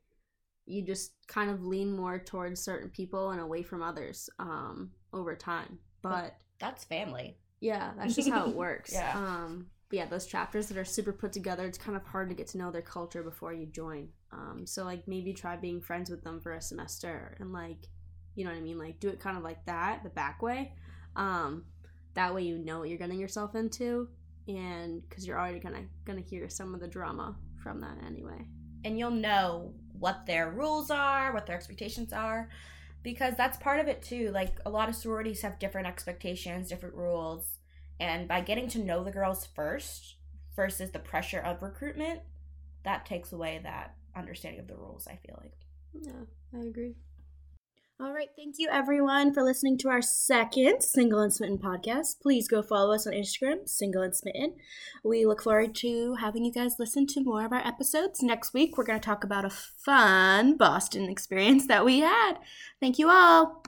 You 0.66 0.82
just 0.84 1.12
kind 1.28 1.50
of 1.50 1.64
lean 1.64 1.94
more 1.96 2.18
towards 2.18 2.60
certain 2.62 2.90
people 2.90 3.30
and 3.30 3.40
away 3.40 3.62
from 3.62 3.82
others 3.82 4.30
um 4.38 4.92
over 5.12 5.36
time. 5.36 5.78
But 6.02 6.36
That's 6.58 6.84
family. 6.84 7.38
yeah, 7.60 7.92
that's 7.96 8.14
just 8.14 8.30
how 8.30 8.46
it 8.46 8.54
works. 8.54 8.92
Yeah. 8.92 9.12
Um, 9.14 9.66
but 9.88 9.96
yeah, 9.98 10.06
those 10.06 10.26
chapters 10.26 10.68
that 10.68 10.76
are 10.78 10.84
super 10.84 11.12
put 11.12 11.32
together, 11.32 11.66
it's 11.66 11.78
kind 11.78 11.96
of 11.96 12.04
hard 12.04 12.28
to 12.30 12.34
get 12.34 12.48
to 12.48 12.58
know 12.58 12.70
their 12.70 12.82
culture 12.82 13.22
before 13.22 13.52
you 13.52 13.66
join. 13.66 14.08
Um, 14.32 14.64
so 14.66 14.84
like 14.84 15.06
maybe 15.06 15.32
try 15.32 15.56
being 15.56 15.80
friends 15.80 16.10
with 16.10 16.24
them 16.24 16.40
for 16.40 16.52
a 16.54 16.60
semester 16.60 17.36
and 17.40 17.52
like, 17.52 17.88
you 18.34 18.44
know 18.44 18.50
what 18.50 18.56
I 18.58 18.62
mean? 18.62 18.78
Like 18.78 19.00
do 19.00 19.08
it 19.08 19.20
kind 19.20 19.36
of 19.36 19.42
like 19.42 19.64
that, 19.66 20.02
the 20.02 20.10
back 20.10 20.42
way. 20.42 20.72
Um, 21.16 21.64
that 22.14 22.34
way 22.34 22.42
you 22.42 22.58
know 22.58 22.78
what 22.80 22.88
you're 22.88 22.98
getting 22.98 23.20
yourself 23.20 23.54
into, 23.54 24.08
and 24.48 25.06
because 25.08 25.26
you're 25.26 25.38
already 25.38 25.58
gonna 25.58 25.84
gonna 26.04 26.20
hear 26.20 26.48
some 26.48 26.74
of 26.74 26.80
the 26.80 26.88
drama 26.88 27.36
from 27.62 27.80
that 27.80 27.98
anyway. 28.06 28.46
And 28.84 28.98
you'll 28.98 29.10
know 29.10 29.72
what 29.98 30.26
their 30.26 30.50
rules 30.50 30.90
are, 30.90 31.32
what 31.32 31.46
their 31.46 31.56
expectations 31.56 32.12
are, 32.12 32.48
because 33.02 33.34
that's 33.36 33.56
part 33.58 33.80
of 33.80 33.88
it 33.88 34.02
too. 34.02 34.30
Like 34.32 34.58
a 34.66 34.70
lot 34.70 34.88
of 34.88 34.94
sororities 34.94 35.42
have 35.42 35.58
different 35.58 35.86
expectations, 35.86 36.68
different 36.68 36.94
rules. 36.94 37.58
And 38.00 38.28
by 38.28 38.40
getting 38.40 38.68
to 38.70 38.78
know 38.78 39.04
the 39.04 39.10
girls 39.10 39.46
first 39.54 40.16
versus 40.56 40.90
the 40.90 40.98
pressure 40.98 41.38
of 41.38 41.62
recruitment, 41.62 42.20
that 42.82 43.06
takes 43.06 43.32
away 43.32 43.60
that 43.62 43.94
understanding 44.14 44.60
of 44.60 44.68
the 44.68 44.76
rules, 44.76 45.06
I 45.06 45.16
feel 45.16 45.38
like. 45.40 45.54
Yeah, 45.92 46.58
I 46.58 46.64
agree. 46.64 46.96
All 48.00 48.12
right, 48.12 48.30
thank 48.36 48.56
you 48.58 48.68
everyone 48.72 49.32
for 49.32 49.44
listening 49.44 49.78
to 49.78 49.88
our 49.88 50.02
second 50.02 50.82
Single 50.82 51.20
and 51.20 51.32
Smitten 51.32 51.58
podcast. 51.58 52.20
Please 52.20 52.48
go 52.48 52.60
follow 52.60 52.92
us 52.92 53.06
on 53.06 53.12
Instagram, 53.12 53.68
Single 53.68 54.02
and 54.02 54.16
Smitten. 54.16 54.56
We 55.04 55.24
look 55.24 55.40
forward 55.40 55.76
to 55.76 56.16
having 56.16 56.44
you 56.44 56.52
guys 56.52 56.74
listen 56.80 57.06
to 57.06 57.22
more 57.22 57.44
of 57.44 57.52
our 57.52 57.64
episodes. 57.64 58.20
Next 58.20 58.52
week, 58.52 58.76
we're 58.76 58.84
going 58.84 58.98
to 58.98 59.06
talk 59.06 59.22
about 59.22 59.44
a 59.44 59.50
fun 59.50 60.56
Boston 60.56 61.08
experience 61.08 61.68
that 61.68 61.84
we 61.84 62.00
had. 62.00 62.38
Thank 62.80 62.98
you 62.98 63.10
all. 63.10 63.62